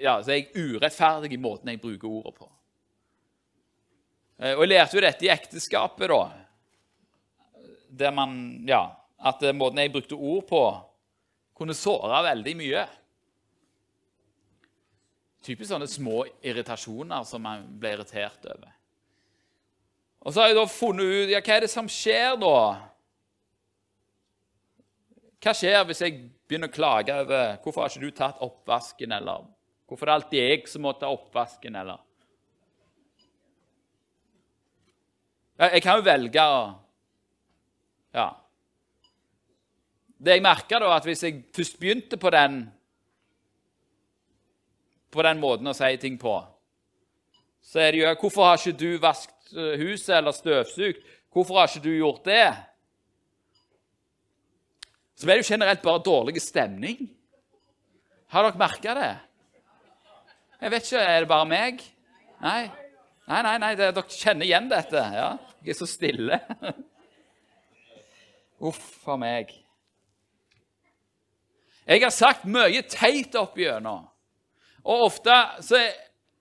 ja, 0.00 0.16
så 0.18 0.32
er 0.34 0.40
jeg 0.40 0.74
urettferdig 0.74 1.36
i 1.36 1.40
måten 1.40 1.70
jeg 1.70 1.80
bruker 1.82 2.10
ordet 2.10 2.34
på. 2.34 2.48
Eh, 4.40 4.54
og 4.56 4.64
Jeg 4.64 4.72
lærte 4.72 4.98
jo 4.98 5.04
dette 5.04 5.26
i 5.26 5.30
ekteskapet, 5.32 6.10
da. 6.10 6.22
Der 7.94 8.10
man, 8.14 8.64
ja, 8.66 8.88
At 9.24 9.42
eh, 9.42 9.54
måten 9.54 9.78
jeg 9.78 9.92
brukte 9.94 10.18
ord 10.18 10.44
på, 10.48 10.62
kunne 11.54 11.76
såre 11.78 12.24
veldig 12.26 12.56
mye. 12.58 12.82
Typisk 15.44 15.68
sånne 15.68 15.88
små 15.90 16.22
irritasjoner 16.44 17.26
som 17.28 17.42
man 17.44 17.66
blir 17.78 17.98
irritert 17.98 18.46
over. 18.48 18.70
Og 20.24 20.32
så 20.32 20.40
har 20.40 20.50
jeg 20.50 20.56
da 20.56 20.64
funnet 20.72 21.04
ut 21.04 21.32
ja, 21.34 21.42
hva 21.44 21.56
er 21.58 21.66
det 21.66 21.72
som 21.72 21.88
skjer 21.90 22.38
da. 22.40 22.58
Hva 25.44 25.52
skjer 25.52 25.82
hvis 25.84 26.00
jeg 26.00 26.22
begynner 26.48 26.72
å 26.72 26.74
klage 26.74 27.16
over 27.24 27.58
hvorfor 27.60 27.84
har 27.84 27.92
ikke 27.92 28.06
du 28.06 28.16
tatt 28.16 28.40
oppvasken, 28.44 29.12
eller 29.12 29.44
Hvorfor 29.84 30.08
er 30.08 30.10
det 30.10 30.14
alltid 30.14 30.38
jeg 30.40 30.68
som 30.72 30.82
må 30.82 30.94
ta 30.96 31.10
oppvasken, 31.12 31.74
eller? 31.76 32.00
Jeg 35.60 35.82
kan 35.84 36.00
jo 36.00 36.06
velge 36.06 36.40
å 36.40 36.62
Ja. 38.14 38.30
Det 40.18 40.38
jeg 40.38 40.42
merka, 40.42 40.78
da, 40.78 40.94
at 40.96 41.04
hvis 41.04 41.22
jeg 41.22 41.44
først 41.52 41.78
begynte 41.78 42.16
på 42.16 42.30
den 42.30 42.72
på 45.14 45.24
den 45.24 45.40
måten 45.42 45.70
å 45.70 45.76
si 45.76 45.94
ting 46.02 46.18
på, 46.20 46.34
så 47.64 47.80
er 47.80 47.94
det 47.94 48.02
jo 48.02 48.14
Hvorfor 48.20 48.48
har 48.48 48.60
ikke 48.60 48.78
du 48.78 48.98
vasket 49.02 49.54
eh, 49.56 49.74
huset 49.80 50.16
eller 50.18 50.34
støvsugd? 50.36 51.00
Hvorfor 51.34 51.58
har 51.58 51.70
ikke 51.70 51.84
du 51.86 51.92
gjort 51.94 52.24
det? 52.26 52.46
Så 55.14 55.26
blir 55.26 55.38
det 55.38 55.44
jo 55.46 55.52
generelt 55.54 55.82
bare 55.82 56.02
dårlig 56.04 56.42
stemning. 56.42 57.06
Har 58.34 58.46
dere 58.46 58.58
merka 58.58 58.94
det? 58.98 59.12
Jeg 60.60 60.72
vet 60.72 60.86
ikke, 60.88 61.02
Er 61.02 61.20
det 61.20 61.28
bare 61.28 61.46
meg? 61.48 61.82
Nei, 62.42 62.62
nei, 63.30 63.42
nei, 63.46 63.58
nei 63.62 63.74
det, 63.78 63.92
dere 63.94 64.18
kjenner 64.18 64.46
igjen 64.46 64.70
dette. 64.70 65.04
ja. 65.14 65.28
Dere 65.62 65.74
er 65.74 65.78
så 65.78 65.88
stille. 65.88 66.40
Uff 68.68 69.08
a 69.08 69.16
meg. 69.20 69.52
Jeg 71.84 72.00
har 72.00 72.12
sagt 72.14 72.46
mye 72.48 72.82
teit 72.88 73.34
opp 73.36 73.58
igjennom. 73.60 74.06
Og 74.84 75.06
ofte 75.08 75.34
så 75.64 75.80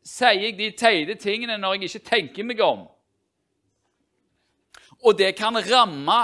sier 0.04 0.40
jeg 0.42 0.58
de 0.60 0.72
teite 0.76 1.16
tingene 1.20 1.58
når 1.60 1.78
jeg 1.78 1.90
ikke 1.90 2.10
tenker 2.10 2.48
meg 2.48 2.64
om. 2.64 2.86
Og 5.04 5.18
det 5.20 5.34
kan 5.36 5.56
ramme. 5.68 6.22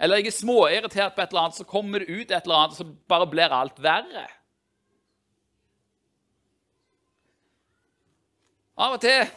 Eller 0.00 0.20
jeg 0.20 0.30
er 0.30 0.38
småirritert 0.38 1.14
på 1.14 1.22
et 1.22 1.32
eller 1.32 1.46
annet, 1.46 1.58
så 1.58 1.66
kommer 1.68 2.02
det 2.02 2.08
ut 2.08 2.30
et 2.30 2.46
eller 2.46 2.62
annet, 2.62 2.78
så 2.78 2.86
bare 2.86 3.28
blir 3.30 3.52
alt 3.54 3.82
verre. 3.82 4.24
Av 8.80 8.96
og 8.96 9.02
til 9.02 9.28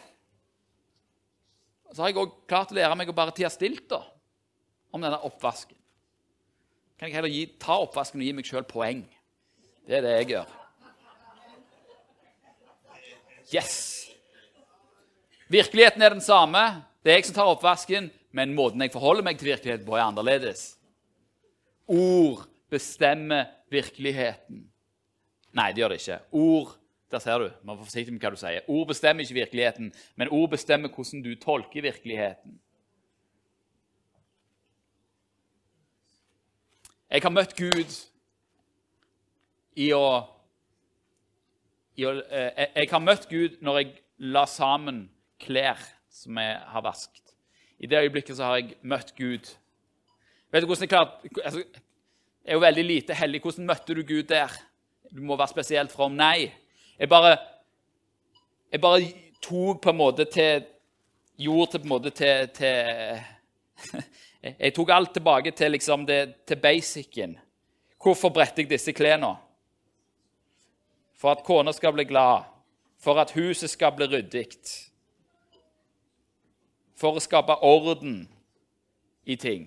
så 1.94 2.02
har 2.02 2.10
jeg 2.10 2.18
òg 2.18 2.32
klart 2.50 2.72
å 2.72 2.74
lære 2.74 2.96
meg 2.98 3.10
å 3.12 3.14
bare 3.14 3.30
tie 3.36 3.46
stilt 3.54 3.84
da, 3.92 4.00
om 4.90 5.04
denne 5.04 5.20
oppvasken. 5.28 5.76
Kan 6.98 7.06
jeg 7.06 7.14
heller 7.14 7.30
gi, 7.30 7.44
ta 7.62 7.76
oppvasken 7.84 8.18
og 8.18 8.26
gi 8.26 8.32
meg 8.34 8.48
sjøl 8.48 8.66
poeng. 8.66 9.04
Det 9.86 10.00
er 10.00 10.02
det 10.02 10.14
jeg 10.16 10.30
gjør. 10.32 10.63
Yes! 13.52 14.08
Virkeligheten 15.48 16.02
er 16.02 16.14
den 16.14 16.24
samme. 16.24 16.62
Det 17.04 17.12
er 17.12 17.18
jeg 17.20 17.28
som 17.28 17.36
tar 17.36 17.50
oppvasken, 17.52 18.08
men 18.32 18.54
måten 18.56 18.80
jeg 18.80 18.92
forholder 18.94 19.26
meg 19.26 19.38
til 19.38 19.52
virkeligheten 19.52 19.86
på, 19.86 19.96
er 19.98 20.06
annerledes. 20.06 20.78
Ord 21.86 22.46
bestemmer 22.72 23.50
virkeligheten. 23.70 24.64
Nei, 25.54 25.68
det 25.72 25.84
gjør 25.84 25.92
det 25.92 26.00
ikke. 26.00 26.18
Ord 26.32 26.72
der 27.14 27.20
ser 27.22 27.38
du. 27.38 27.50
Man 27.62 27.78
får 27.78 27.84
forsiktig 27.84 28.12
med 28.12 28.24
hva 28.24 28.32
du 28.34 28.40
sier. 28.40 28.64
Ord 28.66 28.88
bestemmer 28.90 29.22
ikke 29.22 29.36
virkeligheten, 29.38 29.92
men 30.16 30.30
ord 30.34 30.50
bestemmer 30.50 30.90
hvordan 30.90 31.22
du 31.22 31.34
tolker 31.38 31.84
virkeligheten. 31.84 32.56
Jeg 37.10 37.22
har 37.22 37.30
møtt 37.30 37.54
Gud 37.54 37.92
i 39.78 39.92
å, 39.94 40.02
Jeg 41.96 42.88
har 42.90 43.02
møtt 43.02 43.28
Gud 43.30 43.60
når 43.62 43.80
jeg 43.80 43.92
la 44.18 44.44
sammen 44.50 45.04
klær 45.42 45.78
som 46.10 46.38
jeg 46.38 46.58
har 46.70 46.82
vasket. 46.84 47.34
I 47.78 47.86
det 47.90 48.00
øyeblikket 48.06 48.36
så 48.38 48.48
har 48.48 48.60
jeg 48.60 48.76
møtt 48.82 49.12
Gud. 49.18 49.50
Vet 50.50 50.62
du 50.62 50.66
hvordan 50.66 50.82
Jeg 50.82 50.88
klarte, 50.88 51.30
altså, 51.44 51.64
jeg 52.44 52.52
er 52.52 52.58
jo 52.58 52.60
veldig 52.60 52.84
lite 52.84 53.14
hellig. 53.14 53.40
Hvordan 53.40 53.66
møtte 53.66 53.94
du 53.94 54.02
Gud 54.02 54.22
der? 54.30 54.52
Du 55.10 55.22
må 55.22 55.36
være 55.36 55.48
spesielt 55.48 55.92
from. 55.92 56.12
Nei. 56.12 56.52
Jeg 56.98 57.08
bare, 57.08 57.36
jeg 58.72 58.80
bare 58.80 59.00
tok 59.42 59.82
på 59.82 59.90
en 59.90 59.96
måte 59.96 60.24
til 60.24 60.70
Gjorde 61.34 61.80
på 61.80 61.82
en 61.82 61.88
måte 61.88 62.10
til, 62.14 62.48
til 62.54 62.84
Jeg 64.60 64.74
tok 64.74 64.90
alt 64.94 65.10
tilbake 65.16 65.50
til, 65.50 65.72
liksom 65.74 66.06
det, 66.06 66.46
til 66.46 66.56
basicen. 66.62 67.38
Hvorfor 67.98 68.28
bretter 68.28 68.62
jeg 68.62 68.70
disse 68.70 68.92
klærne? 68.92 69.32
For 71.18 71.32
at 71.32 71.44
kona 71.46 71.72
skal 71.72 71.94
bli 71.96 72.04
glad. 72.08 72.44
For 73.00 73.20
at 73.20 73.34
huset 73.36 73.70
skal 73.70 73.94
bli 73.96 74.08
ryddig. 74.10 74.48
For 76.98 77.16
å 77.16 77.22
skape 77.22 77.56
orden 77.64 78.22
i 79.24 79.36
ting. 79.40 79.66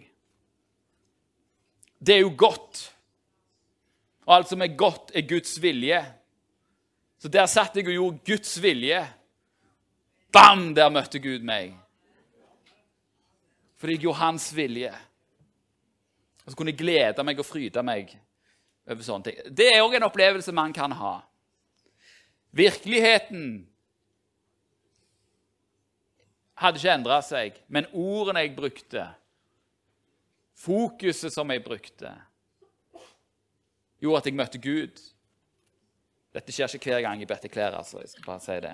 Det 1.97 2.15
er 2.15 2.23
jo 2.23 2.33
godt. 2.37 2.83
Og 4.27 4.35
alt 4.35 4.51
som 4.51 4.61
er 4.61 4.75
godt, 4.77 5.11
er 5.15 5.25
Guds 5.27 5.55
vilje. 5.61 6.01
Så 7.17 7.31
der 7.31 7.47
satt 7.49 7.77
jeg 7.77 7.87
og 7.87 7.95
gjorde 7.95 8.25
Guds 8.27 8.57
vilje. 8.61 9.01
Bam! 10.33 10.73
Der 10.75 10.91
møtte 10.93 11.21
Gud 11.23 11.45
meg. 11.47 11.73
Fordi 13.77 13.95
jeg 13.95 14.03
gjorde 14.05 14.21
hans 14.21 14.49
vilje. 14.55 14.91
Og 16.45 16.51
så 16.51 16.57
kunne 16.57 16.73
jeg 16.73 16.79
glede 16.79 17.23
meg 17.25 17.39
og 17.39 17.45
fryde 17.45 17.81
meg 17.85 18.13
over 18.87 19.03
sånne 19.03 19.27
ting. 19.27 19.39
Det 19.51 19.71
er 19.73 19.81
òg 19.83 19.97
en 19.97 20.07
opplevelse 20.07 20.53
man 20.55 20.73
kan 20.75 20.93
ha. 20.95 21.17
Virkeligheten 22.51 23.67
hadde 26.57 26.79
ikke 26.79 26.93
endra 26.93 27.19
seg, 27.21 27.57
men 27.67 27.85
ordene 27.93 28.41
jeg 28.45 28.55
brukte, 28.57 29.03
fokuset 30.57 31.33
som 31.33 31.51
jeg 31.53 31.63
brukte, 31.65 32.13
gjorde 34.01 34.23
at 34.23 34.29
jeg 34.29 34.37
møtte 34.37 34.61
Gud. 34.61 35.03
Dette 36.33 36.53
skjer 36.53 36.77
ikke 36.77 36.93
hver 36.93 37.05
gang 37.05 37.21
jeg 37.21 37.29
bedte 37.29 37.49
klær, 37.49 37.77
altså. 37.77 38.01
Jeg 38.01 38.09
skal 38.13 38.25
bare 38.25 38.41
si 38.41 38.57
det. 38.65 38.73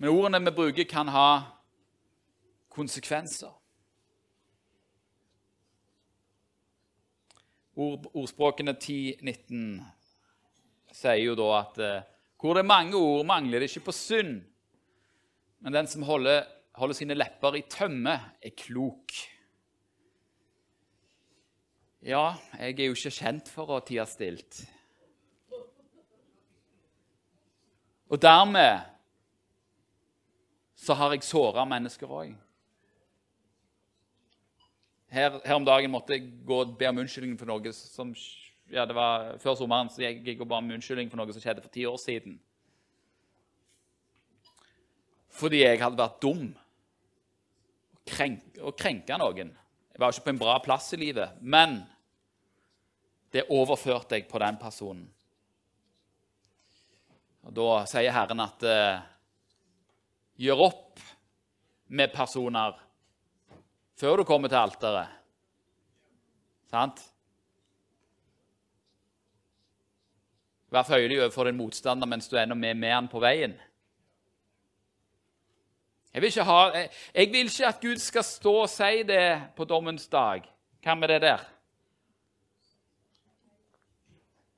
Men 0.00 0.08
ordene 0.08 0.40
vi 0.46 0.56
bruker, 0.56 0.84
kan 0.88 1.08
ha 1.12 1.30
konsekvenser. 2.72 3.59
Ord, 7.80 8.10
ordspråkene 8.12 8.74
10-19 8.76 9.80
sier 10.92 11.22
jo 11.22 11.36
da 11.38 11.50
at 11.60 11.78
eh, 11.80 12.08
hvor 12.40 12.56
det 12.56 12.62
er 12.64 12.70
mange 12.70 12.96
ord, 12.96 13.26
mangler 13.28 13.60
det 13.60 13.68
ikke 13.68 13.90
på 13.90 13.94
synd. 13.96 14.40
Men 15.60 15.76
den 15.76 15.88
som 15.88 16.04
holder, 16.08 16.46
holder 16.76 16.96
sine 16.96 17.16
lepper 17.16 17.58
i 17.58 17.66
tømme, 17.68 18.14
er 18.40 18.54
klok. 18.56 19.12
Ja, 22.00 22.32
jeg 22.56 22.78
er 22.80 22.88
jo 22.88 22.96
ikke 22.96 23.12
kjent 23.12 23.50
for 23.52 23.76
å 23.76 23.82
tie 23.84 24.06
stilt. 24.08 24.62
Og 28.10 28.16
dermed 28.20 28.88
så 30.80 30.96
har 30.96 31.12
jeg 31.12 31.28
såra 31.28 31.66
mennesker 31.68 32.08
òg. 32.08 32.32
Her, 35.10 35.40
her, 35.42 35.56
om 35.56 35.66
dagen 35.66 35.90
måtte 35.90 36.14
jeg 36.14 36.28
gå 36.46 36.60
og 36.62 36.76
be 36.78 36.86
om 36.86 37.00
unnskyldning 37.02 37.34
for 37.38 37.50
noe 37.50 37.72
som 37.74 38.12
ja, 38.70 38.84
det 38.86 38.94
var 38.94 39.32
Før 39.42 39.56
sommeren 39.58 39.90
så 39.90 40.04
jeg 40.04 40.20
gikk 40.22 40.44
og 40.44 40.50
ba 40.52 40.60
om 40.62 40.70
unnskyldning 40.70 41.10
for 41.10 41.18
noe 41.18 41.34
som 41.34 41.42
skjedde 41.42 41.64
for 41.64 41.74
ti 41.74 41.82
år 41.88 41.98
siden. 41.98 42.36
Fordi 45.34 45.64
jeg 45.64 45.80
hadde 45.82 45.98
vært 45.98 46.20
dum 46.22 46.50
krenk, 48.10 48.60
og 48.62 48.76
krenka 48.78 49.18
noen. 49.18 49.50
Jeg 49.90 50.02
var 50.02 50.10
jo 50.10 50.18
ikke 50.18 50.28
på 50.28 50.34
en 50.34 50.42
bra 50.42 50.58
plass 50.62 50.92
i 50.94 51.00
livet, 51.00 51.40
men 51.40 51.80
det 53.34 53.48
overførte 53.50 54.18
jeg 54.18 54.28
på 54.30 54.40
den 54.42 54.58
personen. 54.60 55.06
Og 57.46 57.54
Da 57.56 57.68
sier 57.88 58.14
Herren 58.14 58.42
at 58.44 58.66
uh, 58.66 59.02
gjør 60.38 60.66
opp 60.68 61.02
med 61.90 62.12
personer 62.14 62.78
før 64.00 64.20
du 64.20 64.24
kommer 64.24 64.48
til 64.48 64.60
alteret. 64.60 65.16
Sant? 66.70 67.02
Vær 70.70 70.86
føyelig 70.86 71.18
overfor 71.18 71.48
din 71.48 71.58
motstander 71.58 72.08
mens 72.08 72.30
du 72.30 72.38
ennå 72.38 72.54
er 72.54 72.78
med 72.78 72.94
han 72.94 73.10
på 73.10 73.20
veien. 73.20 73.56
Jeg 76.14 76.22
vil, 76.22 76.42
ha, 76.42 76.58
jeg, 76.74 76.90
jeg 77.14 77.30
vil, 77.30 77.50
ikke 77.50 77.66
at 77.66 77.82
Gud 77.82 78.00
skal 78.02 78.24
stå 78.26 78.54
og 78.64 78.70
si 78.70 79.02
det 79.06 79.52
på 79.56 79.64
dommens 79.64 80.08
dag. 80.10 80.46
Hva 80.82 80.94
med 80.98 81.12
det 81.12 81.20
der? 81.22 81.44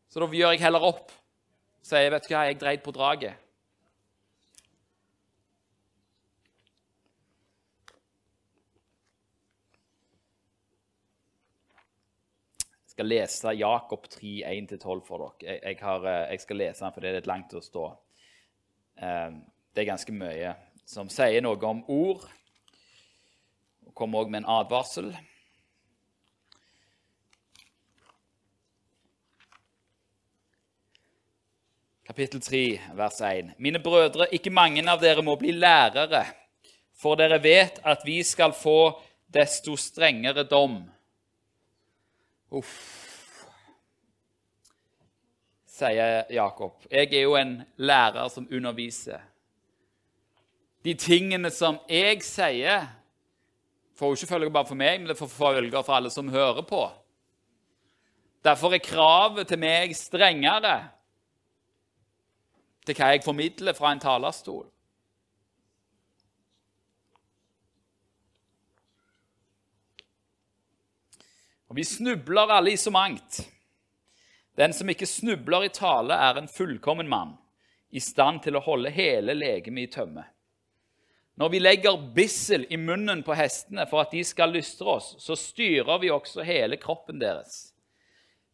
Så 0.08 0.20
da 0.20 0.28
gjør 0.28 0.54
jeg 0.54 0.62
heller 0.62 0.84
opp. 0.84 1.12
Sier 1.82 2.12
vet 2.12 2.28
du 2.28 2.32
hva, 2.32 2.46
jeg 2.46 2.60
dreit 2.60 2.84
på 2.84 2.94
draget. 2.94 3.41
Skal 12.92 13.08
lese 13.08 13.54
Jakob 13.56 14.04
3, 14.08 14.42
1-12 14.52 15.00
for 15.06 15.24
dere. 15.24 15.48
Jeg, 15.48 15.60
jeg, 15.64 15.80
har, 15.80 16.04
eh, 16.04 16.28
jeg, 16.34 16.44
skal 16.44 16.60
lese 16.60 16.84
den, 16.84 16.92
for 16.92 17.00
det 17.00 17.10
er 17.10 17.18
litt 17.20 17.30
langt 17.30 17.56
å 17.56 17.64
stå. 17.64 17.88
Eh, 19.00 19.34
det 19.72 19.82
er 19.82 19.88
ganske 19.94 20.14
mye 20.16 20.54
som 20.88 21.08
sier 21.12 21.40
noe 21.44 21.60
om 21.68 21.84
ord. 21.88 22.26
Og 23.88 23.94
kommer 23.96 24.22
òg 24.22 24.32
med 24.32 24.42
en 24.42 24.50
advarsel. 24.58 25.12
Kapittel 32.12 32.42
3, 32.44 32.64
vers 32.98 33.20
1. 33.24 33.54
Mine 33.62 33.80
brødre, 33.80 34.26
ikke 34.36 34.52
mange 34.52 34.84
av 34.84 35.00
dere 35.00 35.24
må 35.24 35.38
bli 35.40 35.54
lærere, 35.56 36.26
for 36.92 37.16
dere 37.16 37.40
vet 37.40 37.78
at 37.88 38.04
vi 38.04 38.18
skal 38.26 38.52
få 38.52 38.98
desto 39.32 39.78
strengere 39.80 40.44
dom. 40.44 40.82
Uff, 42.52 42.72
sier 45.72 46.26
Jakob. 46.32 46.82
Jeg 46.90 47.08
er 47.14 47.22
jo 47.24 47.36
en 47.38 47.62
lærer 47.80 48.28
som 48.28 48.48
underviser. 48.52 49.22
De 50.84 50.92
tingene 50.98 51.50
som 51.54 51.78
jeg 51.88 52.20
sier, 52.26 52.90
får 53.96 54.10
jo 54.10 54.18
ikke 54.18 54.32
følger 54.34 54.52
bare 54.52 54.68
for 54.68 54.78
meg, 54.78 55.00
men 55.00 55.08
det 55.08 55.16
får 55.16 55.30
følger 55.32 55.82
for 55.82 55.96
alle 55.96 56.10
som 56.10 56.28
hører 56.28 56.64
på. 56.66 56.82
Derfor 58.44 58.74
er 58.74 58.82
kravet 58.82 59.48
til 59.48 59.60
meg 59.62 59.94
strengere 59.96 60.76
til 62.82 62.98
hva 62.98 63.12
jeg 63.12 63.22
formidler 63.24 63.76
fra 63.78 63.92
en 63.94 64.02
talerstol. 64.02 64.66
Og 71.72 71.76
Vi 71.76 71.84
snubler 71.84 72.50
alle 72.52 72.74
i 72.74 72.76
så 72.76 72.90
mangt. 72.92 73.48
Den 74.60 74.74
som 74.76 74.90
ikke 74.92 75.06
snubler 75.08 75.64
i 75.64 75.70
tale, 75.72 76.12
er 76.12 76.36
en 76.36 76.48
fullkommen 76.48 77.08
mann, 77.08 77.30
i 77.88 78.00
stand 78.00 78.42
til 78.44 78.58
å 78.58 78.60
holde 78.60 78.90
hele 78.92 79.32
legemet 79.32 79.86
i 79.86 79.92
tømme. 79.94 80.26
Når 81.40 81.48
vi 81.54 81.60
legger 81.62 82.02
bissel 82.12 82.66
i 82.68 82.76
munnen 82.76 83.22
på 83.24 83.32
hestene 83.32 83.86
for 83.88 84.04
at 84.04 84.12
de 84.12 84.20
skal 84.20 84.52
lystre 84.52 84.98
oss, 84.98 85.14
så 85.16 85.32
styrer 85.32 86.02
vi 86.02 86.10
også 86.12 86.44
hele 86.44 86.76
kroppen 86.76 87.22
deres. 87.22 87.72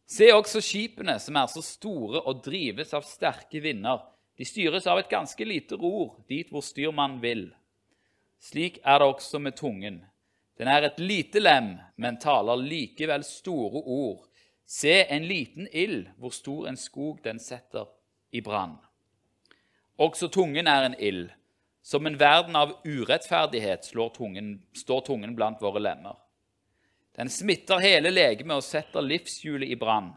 Se 0.07 0.31
også 0.31 0.63
skipene, 0.63 1.17
som 1.19 1.35
er 1.35 1.51
så 1.51 1.59
store 1.59 2.23
og 2.23 2.39
drives 2.45 2.95
av 2.95 3.03
sterke 3.03 3.59
vinder. 3.59 3.99
De 4.39 4.47
styres 4.47 4.87
av 4.87 5.03
et 5.03 5.11
ganske 5.11 5.43
lite 5.43 5.75
ror 5.75 6.15
dit 6.31 6.47
hvor 6.47 6.63
styrmannen 6.63 7.19
vil. 7.19 7.49
Slik 8.39 8.79
er 8.79 9.03
det 9.03 9.11
også 9.11 9.43
med 9.43 9.59
tungen. 9.59 10.05
Den 10.59 10.67
er 10.67 10.83
et 10.83 10.99
lite 10.99 11.39
lem, 11.39 11.77
men 11.95 12.19
taler 12.19 12.59
likevel 12.59 13.23
store 13.23 13.79
ord. 13.79 14.25
Se 14.67 15.05
en 15.07 15.25
liten 15.25 15.69
ild, 15.71 16.09
hvor 16.19 16.35
stor 16.35 16.67
en 16.67 16.77
skog 16.77 17.21
den 17.23 17.39
setter 17.39 17.87
i 18.35 18.41
brann. 18.43 18.75
Også 19.97 20.27
tungen 20.27 20.67
er 20.67 20.85
en 20.85 20.97
ild. 20.99 21.29
Som 21.81 22.05
en 22.05 22.19
verden 22.19 22.55
av 22.59 22.75
urettferdighet 22.83 23.87
tungen, 24.13 24.61
står 24.75 25.01
tungen 25.07 25.35
blant 25.35 25.61
våre 25.61 25.79
lemmer. 25.79 26.19
Den 27.15 27.29
smitter 27.29 27.79
hele 27.79 28.11
legemet 28.11 28.59
og 28.59 28.63
setter 28.63 29.01
livshjulet 29.01 29.71
i 29.71 29.75
brann. 29.79 30.11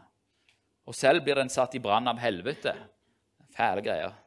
Og 0.85 0.95
selv 0.95 1.23
blir 1.23 1.35
den 1.35 1.49
satt 1.49 1.75
i 1.75 1.79
brann 1.79 2.07
av 2.07 2.19
helvete. 2.19 2.75
Fæle 3.55 3.81
greier. 3.81 4.22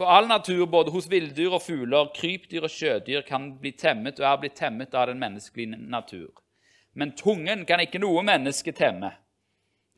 For 0.00 0.08
all 0.08 0.26
natur, 0.28 0.64
både 0.66 0.94
hos 0.94 1.10
villdyr 1.12 1.52
og 1.52 1.60
fugler, 1.60 2.06
krypdyr 2.16 2.64
og 2.64 2.72
sjødyr, 2.72 3.20
kan 3.20 3.50
bli 3.60 3.74
temmet 3.76 4.22
og 4.22 4.30
er 4.30 4.38
blitt 4.40 4.54
temmet 4.56 4.94
av 4.96 5.10
den 5.10 5.18
menneskelige 5.20 5.76
natur. 5.76 6.30
Men 6.96 7.12
tungen 7.12 7.66
kan 7.68 7.82
ikke 7.84 8.00
noe 8.00 8.22
menneske 8.24 8.72
temme. 8.72 9.10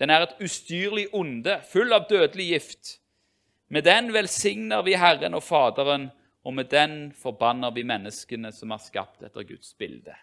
Den 0.03 0.11
er 0.11 0.25
et 0.25 0.43
ustyrlig 0.43 1.05
onde, 1.15 1.55
full 1.71 1.95
av 1.95 2.09
dødelig 2.11 2.49
gift. 2.49 2.91
Med 3.71 3.87
den 3.87 4.11
velsigner 4.11 4.83
vi 4.83 4.97
Herren 4.99 5.39
og 5.39 5.47
Faderen, 5.47 6.09
og 6.43 6.59
med 6.59 6.73
den 6.75 6.99
forbanner 7.15 7.71
vi 7.71 7.87
menneskene 7.87 8.51
som 8.51 8.75
er 8.75 8.83
skapt 8.83 9.23
etter 9.23 9.47
Guds 9.47 9.71
bilde. 9.79 10.19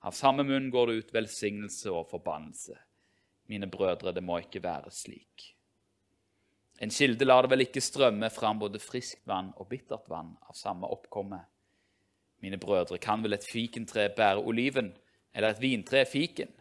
Av 0.00 0.16
samme 0.16 0.48
munn 0.48 0.72
går 0.72 0.88
det 0.88 0.96
ut 1.02 1.14
velsignelse 1.20 1.92
og 1.92 2.08
forbannelse. 2.08 2.80
Mine 3.52 3.68
brødre, 3.68 4.16
det 4.16 4.24
må 4.24 4.40
ikke 4.40 4.64
være 4.64 4.96
slik. 4.96 5.57
En 6.78 6.90
kilde 6.94 7.26
lar 7.26 7.42
det 7.42 7.50
vel 7.50 7.64
ikke 7.64 7.82
strømme 7.82 8.30
fram 8.30 8.60
både 8.60 8.78
friskt 8.78 9.24
vann 9.26 9.50
og 9.58 9.66
bittert 9.72 10.06
vann 10.10 10.36
av 10.46 10.54
samme 10.54 10.86
oppkomme. 10.86 11.40
Mine 12.38 12.58
brødre, 12.62 13.00
kan 13.02 13.22
vel 13.24 13.34
et 13.34 13.46
fikentre 13.46 14.08
bære 14.14 14.44
oliven, 14.46 14.92
eller 15.34 15.50
et 15.50 15.62
vintre 15.62 16.04
fiken? 16.06 16.52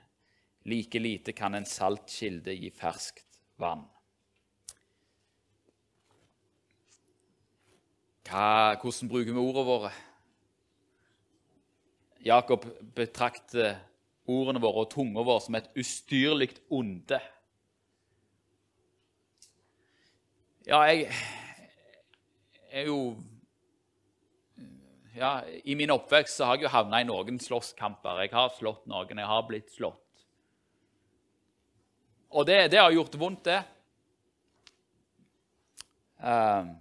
Like 0.65 0.99
lite 0.99 1.35
kan 1.37 1.53
en 1.53 1.65
saltkilde 1.69 2.55
gi 2.57 2.71
ferskt 2.73 3.37
vann. 3.61 3.85
Hva, 8.27 8.75
hvordan 8.81 9.11
bruker 9.11 9.31
vi 9.31 9.39
ordene 9.39 9.67
våre? 9.69 9.91
Jakob 12.25 12.65
betrakter 12.97 13.77
ordene 14.27 14.59
våre 14.59 14.83
og 14.83 14.91
tunga 14.91 15.23
vår 15.23 15.39
som 15.45 15.55
et 15.55 15.69
ustyrlig 15.79 16.49
onde. 16.73 17.21
Ja, 20.67 20.81
jeg 20.91 21.05
er 22.75 22.89
jo 22.89 23.15
ja, 25.15 25.29
I 25.63 25.77
min 25.79 25.93
oppvekst 25.93 26.41
så 26.41 26.49
har 26.49 26.57
jeg 26.57 26.65
jo 26.65 26.71
havna 26.73 26.99
i 26.99 27.05
noen 27.07 27.37
slåsskamper. 27.39 28.19
Jeg 28.25 28.33
har 28.35 28.51
slått 28.51 28.83
noen, 28.91 29.21
jeg 29.21 29.29
har 29.29 29.45
blitt 29.47 29.71
slått. 29.71 30.25
Og 32.35 32.43
det, 32.49 32.57
det 32.73 32.81
har 32.81 32.91
gjort 32.91 33.15
vondt, 33.15 33.47
det. 33.47 33.61
Uh, 36.19 36.75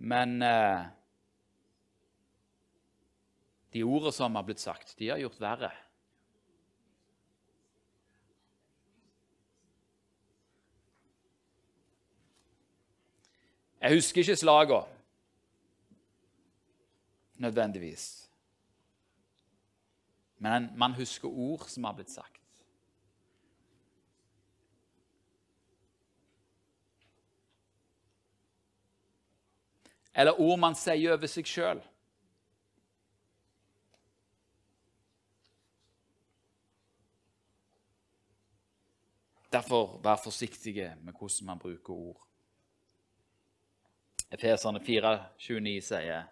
men 0.00 0.34
uh, 0.40 0.88
de 3.76 3.84
ordene 3.84 4.16
som 4.16 4.40
har 4.40 4.48
blitt 4.48 4.64
sagt, 4.64 4.96
de 4.96 5.12
har 5.12 5.20
gjort 5.20 5.44
verre. 5.44 5.74
Jeg 13.82 13.94
husker 13.94 14.20
ikke 14.20 14.36
slagene 14.36 14.84
nødvendigvis. 17.34 18.30
Men 20.38 20.68
man 20.78 20.94
husker 20.94 21.28
ord 21.28 21.64
som 21.68 21.84
har 21.84 21.92
blitt 21.92 22.10
sagt. 22.10 22.42
Eller 30.14 30.40
ord 30.40 30.58
man 30.58 30.74
sier 30.78 31.16
over 31.16 31.26
seg 31.26 31.48
sjøl. 31.48 31.80
Derfor 39.52 39.98
vær 40.04 40.20
forsiktige 40.22 40.94
med 41.02 41.12
hvordan 41.18 41.46
man 41.46 41.58
bruker 41.58 41.92
ord. 41.92 42.28
Efeserne 44.32 44.80
4,29 44.80 45.80
sier 45.84 46.28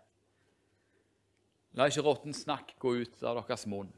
La 1.79 1.87
ikke 1.87 2.03
råtten 2.03 2.35
snakk 2.35 2.73
gå 2.83 2.97
ut 3.05 3.21
av 3.23 3.37
deres 3.39 3.67
munn, 3.71 3.93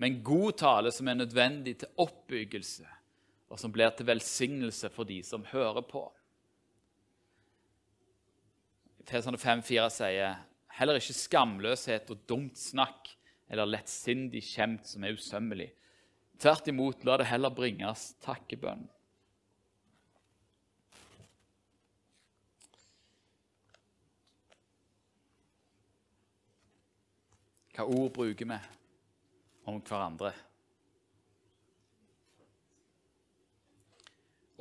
men 0.00 0.22
god 0.24 0.56
tale 0.62 0.92
som 0.94 1.08
er 1.10 1.18
nødvendig 1.18 1.74
til 1.82 1.90
oppbyggelse, 2.00 2.86
og 3.52 3.60
som 3.60 3.72
blir 3.74 3.92
til 3.92 4.08
velsignelse 4.08 4.88
for 4.94 5.08
de 5.08 5.18
som 5.26 5.44
hører 5.50 5.84
på. 5.84 6.06
Efeserne 9.04 9.38
5,4 9.38 9.90
sier 9.92 10.40
heller 10.78 10.98
ikke 10.98 11.18
skamløshet 11.20 12.08
og 12.14 12.24
dumt 12.30 12.56
snakk 12.58 13.12
eller 13.52 13.68
lettsindig 13.68 14.42
kjemt 14.48 14.88
som 14.88 15.04
er 15.04 15.14
usømmelig. 15.14 15.68
Tvert 16.40 16.68
imot, 16.68 17.04
la 17.06 17.20
det 17.20 17.28
heller 17.30 17.54
bringes 17.54 18.10
takkebønn. 18.24 18.88
Hva 27.76 27.84
ord 27.84 28.12
bruker 28.16 28.48
vi 28.48 28.56
om 29.68 29.82
hverandre? 29.84 30.30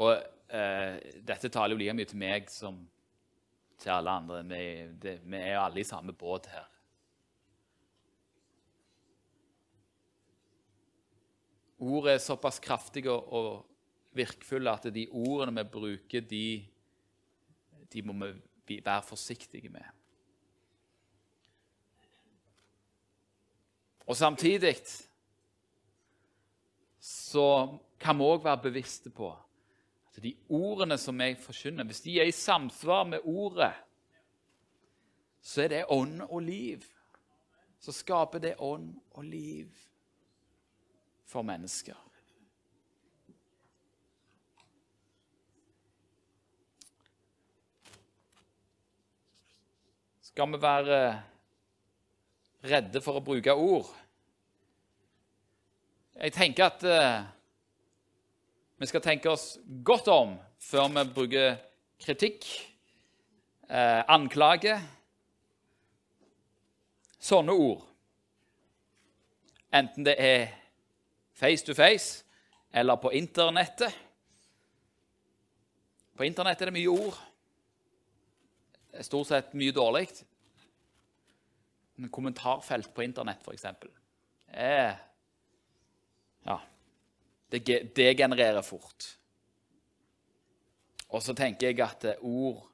Og 0.04 0.12
eh, 0.52 0.98
dette 1.24 1.48
taler 1.48 1.72
jo 1.72 1.80
like 1.80 1.96
mye 1.96 2.10
til 2.12 2.20
meg 2.20 2.52
som 2.52 2.82
til 3.80 3.94
alle 3.94 4.18
andre. 4.20 4.42
Vi, 4.50 4.62
det, 5.00 5.16
vi 5.24 5.40
er 5.40 5.54
jo 5.54 5.64
alle 5.64 5.80
i 5.80 5.88
samme 5.88 6.12
båt 6.12 6.52
her. 6.52 6.68
Ordet 11.86 12.18
er 12.18 12.24
såpass 12.24 12.60
kraftige 12.60 13.16
og 13.16 13.64
virkfulle 14.16 14.76
at 14.76 14.88
de 14.92 15.08
ordene 15.12 15.56
vi 15.62 15.70
bruker, 15.72 16.24
de, 16.24 16.48
de 17.94 18.04
må 18.04 18.16
vi 18.68 18.82
være 18.84 19.04
forsiktige 19.08 19.72
med. 19.72 19.88
Og 24.06 24.18
samtidig 24.18 24.76
så 27.00 27.78
kan 28.00 28.18
vi 28.18 28.26
òg 28.26 28.44
være 28.46 28.62
bevisste 28.68 29.10
på 29.10 29.32
at 30.16 30.24
de 30.24 30.32
ordene 30.50 30.98
som 30.98 31.20
jeg 31.22 31.38
forkynner, 31.44 31.84
hvis 31.84 32.04
de 32.06 32.20
er 32.20 32.30
i 32.30 32.36
samsvar 32.36 33.04
med 33.04 33.26
ordet, 33.26 33.74
så 35.42 35.66
er 35.66 35.74
det 35.74 35.86
ånd 35.90 36.22
og 36.22 36.42
liv. 36.42 36.86
Så 37.80 37.92
skaper 37.92 38.40
det 38.40 38.56
ånd 38.60 38.96
og 39.12 39.24
liv 39.28 39.70
for 41.26 41.44
mennesker. 41.46 41.98
Skal 50.22 50.52
vi 50.52 50.62
være 50.62 51.00
redde 52.66 53.02
for 53.04 53.20
å 53.20 53.24
bruke 53.26 53.54
ord? 53.54 53.88
Jeg 56.16 56.34
tenker 56.36 56.70
at 56.70 56.84
uh, 56.88 57.24
vi 58.80 58.88
skal 58.88 59.04
tenke 59.04 59.32
oss 59.32 59.56
godt 59.84 60.08
om 60.12 60.36
før 60.64 60.92
vi 60.96 61.06
bruker 61.16 61.58
kritikk, 62.02 62.48
uh, 63.70 64.04
anklage 64.12 64.78
Sånne 67.26 67.54
ord. 67.58 67.80
Enten 69.74 70.06
det 70.06 70.14
er 70.22 70.52
face 71.34 71.66
to 71.66 71.74
face 71.74 72.22
eller 72.70 73.00
på 73.02 73.10
internettet. 73.18 73.96
På 76.16 76.28
internettet 76.28 76.68
er 76.68 76.70
det 76.70 76.76
mye 76.78 76.92
ord. 76.94 77.18
Stort 79.02 79.32
sett 79.32 79.56
mye 79.58 79.74
dårlig. 79.76 80.06
En 81.98 82.10
kommentarfelt 82.10 82.94
på 82.94 83.04
internett, 83.04 83.42
f.eks. 83.42 83.66
Eh, 84.52 84.94
Ja. 86.46 86.60
Det 87.50 87.96
degenererer 87.96 88.62
fort. 88.62 89.18
Og 91.10 91.22
så 91.24 91.34
tenker 91.38 91.70
jeg 91.70 91.80
at 91.82 92.06
ord 92.22 92.66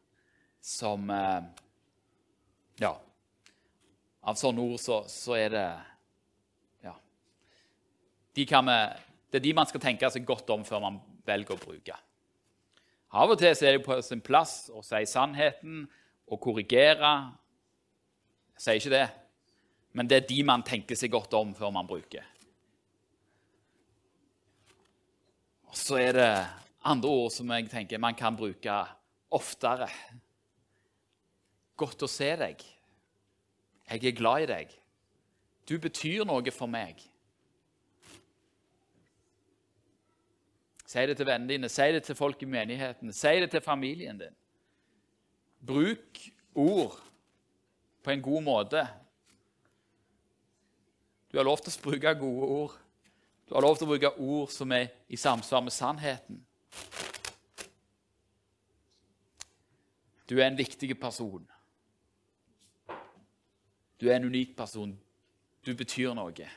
som 0.62 1.10
eh, 1.10 1.42
Ja. 2.82 2.96
Av 4.22 4.38
sånne 4.38 4.62
ord 4.62 4.80
så, 4.80 5.04
så 5.10 5.38
er 5.38 5.50
det 5.50 5.66
Ja. 6.84 6.96
De 8.36 8.46
vi, 8.46 8.78
det 9.32 9.40
er 9.40 9.46
de 9.46 9.54
man 9.54 9.68
skal 9.68 9.82
tenke 9.82 10.10
seg 10.10 10.26
godt 10.26 10.50
om 10.50 10.66
før 10.66 10.82
man 10.82 11.02
velger 11.26 11.56
å 11.56 11.62
bruke. 11.62 11.98
Av 13.12 13.30
og 13.30 13.38
til 13.40 13.52
er 13.52 13.78
det 13.78 13.86
på 13.86 13.98
sin 14.02 14.22
plass 14.24 14.70
å 14.72 14.82
si 14.86 15.04
sannheten 15.06 15.84
og 16.32 16.40
korrigere. 16.40 17.34
Sier 18.62 18.78
ikke 18.78 18.94
det, 18.94 19.08
men 19.98 20.10
det 20.10 20.20
er 20.20 20.28
de 20.30 20.44
man 20.46 20.62
tenker 20.66 20.98
seg 20.98 21.10
godt 21.14 21.34
om 21.34 21.56
før 21.58 21.72
man 21.74 21.88
bruker. 21.90 22.28
Og 25.72 25.78
så 25.80 25.98
er 25.98 26.14
det 26.14 26.32
andre 26.86 27.10
ord 27.10 27.32
som 27.34 27.50
jeg 27.56 27.72
tenker 27.72 28.02
man 28.02 28.18
kan 28.18 28.38
bruke 28.38 28.76
oftere. 29.34 29.88
Godt 31.80 32.06
å 32.06 32.12
se 32.12 32.30
deg. 32.38 32.62
Jeg 33.90 34.06
er 34.06 34.18
glad 34.20 34.46
i 34.46 34.52
deg. 34.52 34.76
Du 35.66 35.80
betyr 35.82 36.28
noe 36.28 36.54
for 36.54 36.70
meg. 36.70 37.02
Si 40.86 41.02
det 41.08 41.16
til 41.18 41.26
vennene 41.26 41.50
dine, 41.50 41.70
si 41.72 41.88
det 41.96 42.04
til 42.04 42.18
folk 42.20 42.42
i 42.44 42.50
menigheten, 42.52 43.14
si 43.16 43.40
det 43.42 43.50
til 43.54 43.64
familien 43.64 44.20
din. 44.20 44.36
Bruk 45.66 46.20
ord 46.54 47.00
på 48.04 48.12
en 48.12 48.22
god 48.22 48.44
måte. 48.44 48.88
Du 51.32 51.38
har 51.38 51.46
lov 51.48 51.62
til 51.64 51.72
å 51.72 51.84
bruke 51.84 52.16
gode 52.20 52.48
ord. 52.48 52.80
Du 53.48 53.56
har 53.56 53.64
lov 53.64 53.78
til 53.78 53.88
å 53.88 53.92
bruke 53.92 54.14
ord 54.20 54.52
som 54.52 54.72
er 54.72 54.90
i 55.12 55.20
samsvar 55.20 55.64
med 55.64 55.76
sannheten. 55.76 56.42
Du 60.30 60.38
er 60.40 60.48
en 60.48 60.58
viktig 60.58 60.96
person. 61.00 61.44
Du 64.00 64.08
er 64.10 64.16
en 64.16 64.26
unik 64.26 64.56
person. 64.58 64.94
Du 65.66 65.76
betyr 65.76 66.14
noe. 66.16 66.48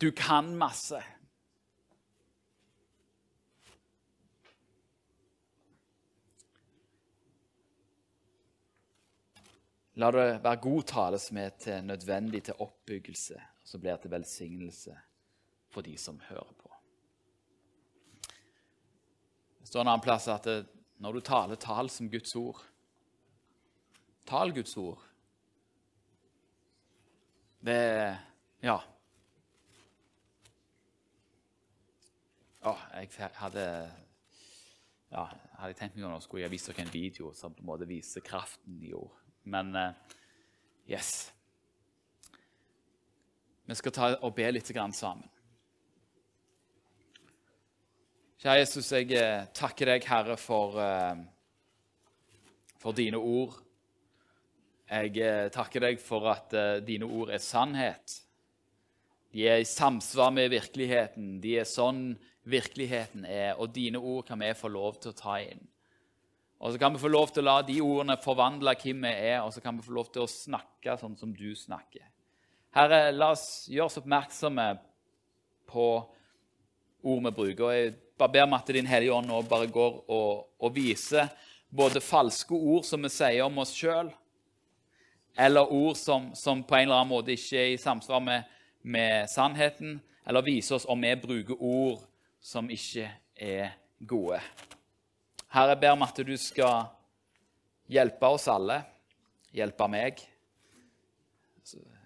Du 0.00 0.10
kan 0.12 0.52
masse. 0.56 1.00
La 9.96 10.10
det 10.12 10.24
være 10.44 10.60
god 10.60 10.82
tale 10.90 11.18
som 11.20 11.38
er 11.40 11.54
til 11.56 11.84
nødvendig 11.84 12.42
til 12.44 12.58
oppbyggelse, 12.60 13.40
så 13.64 13.78
blir 13.80 13.96
til 13.96 14.12
velsignelse 14.12 14.96
for 15.72 15.80
de 15.80 15.96
som 15.98 16.20
hører 16.28 16.52
på. 16.58 16.72
Det 19.60 19.68
står 19.68 19.80
en 19.80 19.88
annen 19.94 20.04
plass 20.04 20.28
at 20.28 20.44
det, 20.44 20.66
når 21.00 21.12
du 21.12 21.20
taler, 21.20 21.56
tal 21.56 21.90
som 21.90 22.10
Guds 22.10 22.36
ord. 22.36 22.60
Tal 24.26 24.52
Guds 24.54 24.76
ord. 24.76 25.02
Det 27.64 28.16
Ja. 28.62 28.78
Å, 32.66 32.72
jeg 32.94 33.30
hadde 33.38 33.66
ja, 35.10 35.24
hadde 35.24 35.68
jeg 35.70 35.76
tenkt 35.78 35.96
meg 35.96 36.08
om, 36.08 36.20
skulle 36.20 36.42
jeg 36.42 36.50
vist 36.50 36.68
dere 36.70 36.82
en 36.84 36.92
video 36.92 37.32
som 37.34 37.54
på 37.54 37.62
en 37.62 37.68
måte 37.70 37.88
viser 37.88 38.24
kraften 38.26 38.80
i 38.82 38.92
ord. 38.92 39.25
Men 39.46 39.70
uh, 39.78 39.92
yes. 40.90 41.30
Vi 43.66 43.76
skal 43.78 43.94
ta 43.94 44.10
og 44.18 44.34
be 44.34 44.48
litt 44.50 44.70
sammen. 44.94 45.26
Kjære 48.42 48.58
Jesus, 48.60 48.90
jeg 48.92 49.14
eh, 49.16 49.46
takker 49.56 49.88
deg, 49.90 50.04
Herre, 50.06 50.36
for, 50.38 50.76
uh, 50.78 51.16
for 52.78 52.94
dine 52.94 53.18
ord. 53.18 53.56
Jeg 54.86 55.50
takker 55.50 55.82
deg 55.82 55.98
for 55.98 56.28
at 56.30 56.52
dine 56.86 57.08
ord 57.10 57.32
er 57.34 57.42
sannhet. 57.42 58.20
De 59.34 59.48
er 59.50 59.58
i 59.58 59.66
samsvar 59.66 60.30
med 60.30 60.52
virkeligheten. 60.52 61.40
De 61.42 61.56
er 61.58 61.66
sånn 61.66 62.12
virkeligheten 62.46 63.26
er, 63.26 63.56
og 63.58 63.74
dine 63.74 63.98
ord 63.98 64.28
kan 64.28 64.38
vi 64.38 64.52
få 64.54 64.70
lov 64.70 65.00
til 65.02 65.10
å 65.10 65.18
ta 65.18 65.40
inn. 65.42 65.64
Og 66.58 66.72
så 66.72 66.80
kan 66.80 66.94
vi 66.94 67.00
få 67.00 67.10
lov 67.12 67.30
til 67.34 67.44
å 67.44 67.50
la 67.50 67.56
de 67.66 67.76
ordene 67.84 68.16
forvandle 68.22 68.72
hvem 68.80 69.04
vi 69.04 69.12
er, 69.12 69.40
og 69.44 69.52
så 69.52 69.60
kan 69.60 69.76
vi 69.76 69.84
få 69.84 69.92
lov 69.96 70.08
til 70.12 70.24
å 70.24 70.30
snakke 70.30 70.96
sånn 71.00 71.16
som 71.20 71.34
du 71.36 71.50
snakker. 71.56 72.06
Herre, 72.76 73.10
la 73.12 73.30
oss 73.32 73.66
gjøre 73.72 73.88
oss 73.90 73.98
oppmerksomme 74.00 74.66
på 75.68 75.86
ord 77.06 77.22
vi 77.24 77.32
bruker. 77.38 77.64
og 77.64 77.74
Jeg 77.74 77.94
bare 78.18 78.32
ber 78.32 78.46
om 78.46 78.56
at 78.56 78.72
Din 78.72 78.88
Hellige 78.88 79.14
Ånd 79.14 79.28
nå 79.28 79.42
bare 79.48 79.68
går 79.72 79.98
og, 80.08 80.46
og, 80.58 80.74
viser 80.74 81.28
både 81.68 82.00
falske 82.00 82.54
ord 82.56 82.84
som 82.88 83.04
vi 83.04 83.12
sier 83.12 83.44
om 83.44 83.58
oss 83.60 83.74
sjøl, 83.76 84.10
eller 85.36 85.72
ord 85.72 85.96
som, 86.00 86.30
som, 86.34 86.62
på 86.64 86.78
en 86.78 86.86
eller 86.86 87.02
annen 87.02 87.12
måte 87.12 87.34
ikke 87.36 87.60
er 87.60 87.74
i 87.74 87.80
samsvar 87.80 88.22
med, 88.24 88.46
med 88.82 89.28
sannheten, 89.28 89.98
eller 90.26 90.46
viser 90.46 90.78
oss 90.78 90.88
om 90.88 91.04
vi 91.04 91.12
bruker 91.20 91.60
ord 91.60 92.00
som 92.40 92.70
ikke 92.72 93.10
er 93.36 93.76
gode. 94.00 94.40
Herre, 95.56 95.72
jeg 95.72 95.80
ber 95.80 95.94
om 95.94 96.02
at 96.04 96.18
du 96.20 96.34
skal 96.36 96.90
hjelpe 97.88 98.28
oss 98.28 98.44
alle, 98.52 98.82
hjelpe 99.56 99.86
meg. 99.88 100.18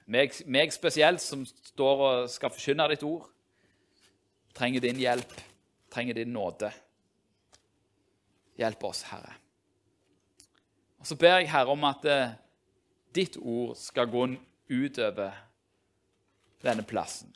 meg. 0.07 0.37
Meg, 0.47 0.71
spesielt, 0.71 1.19
som 1.19 1.43
står 1.73 2.03
og 2.07 2.29
skal 2.31 2.53
forkynne 2.55 2.87
ditt 2.93 3.03
ord, 3.03 3.25
trenger 4.55 4.85
din 4.85 5.03
hjelp, 5.03 5.35
trenger 5.91 6.21
din 6.21 6.31
nåde. 6.31 6.71
Hjelp 8.61 8.87
oss, 8.87 9.03
Herre. 9.11 9.35
Og 11.01 11.11
Så 11.11 11.19
ber 11.19 11.41
jeg, 11.41 11.51
Herre, 11.51 11.75
om 11.75 11.91
at 11.91 12.07
eh, 12.07 12.39
ditt 13.19 13.35
ord 13.41 13.75
skal 13.75 14.07
gå 14.15 14.29
utover 14.71 15.35
denne 16.63 16.87
plassen. 16.87 17.35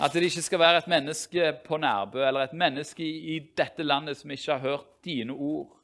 At 0.00 0.14
det 0.16 0.22
ikke 0.30 0.42
skal 0.42 0.62
være 0.62 0.78
et 0.80 0.88
menneske 0.88 1.50
på 1.66 1.76
Nærbø 1.76 2.22
eller 2.24 2.46
et 2.46 2.56
menneske 2.56 3.04
i, 3.04 3.38
dette 3.56 3.84
landet 3.84 4.16
som 4.16 4.30
ikke 4.30 4.52
har 4.52 4.58
hørt 4.58 4.86
dine 5.04 5.32
ord. 5.32 5.74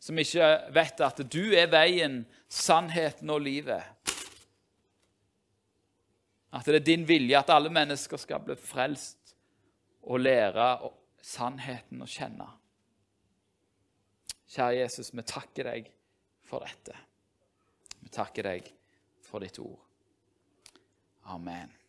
Som 0.00 0.18
ikke 0.18 0.46
vet 0.72 1.02
at 1.04 1.20
du 1.28 1.52
er 1.52 1.68
veien, 1.68 2.22
sannheten 2.48 3.30
og 3.30 3.42
livet. 3.44 3.84
At 6.52 6.64
det 6.64 6.80
er 6.80 6.86
din 6.86 7.04
vilje 7.08 7.38
at 7.38 7.52
alle 7.52 7.70
mennesker 7.70 8.16
skal 8.16 8.40
bli 8.46 8.56
frelst 8.56 9.36
og 10.02 10.24
lære 10.24 10.70
sannheten 11.20 12.00
å 12.00 12.08
kjenne. 12.08 12.48
Kjære 14.50 14.80
Jesus, 14.80 15.12
vi 15.12 15.28
takker 15.28 15.68
deg 15.74 15.92
for 16.48 16.64
dette. 16.64 16.96
Vi 18.00 18.08
takker 18.08 18.48
deg 18.48 18.72
for 19.28 19.44
ditt 19.44 19.60
ord. 19.60 19.89
Amen. 21.30 21.79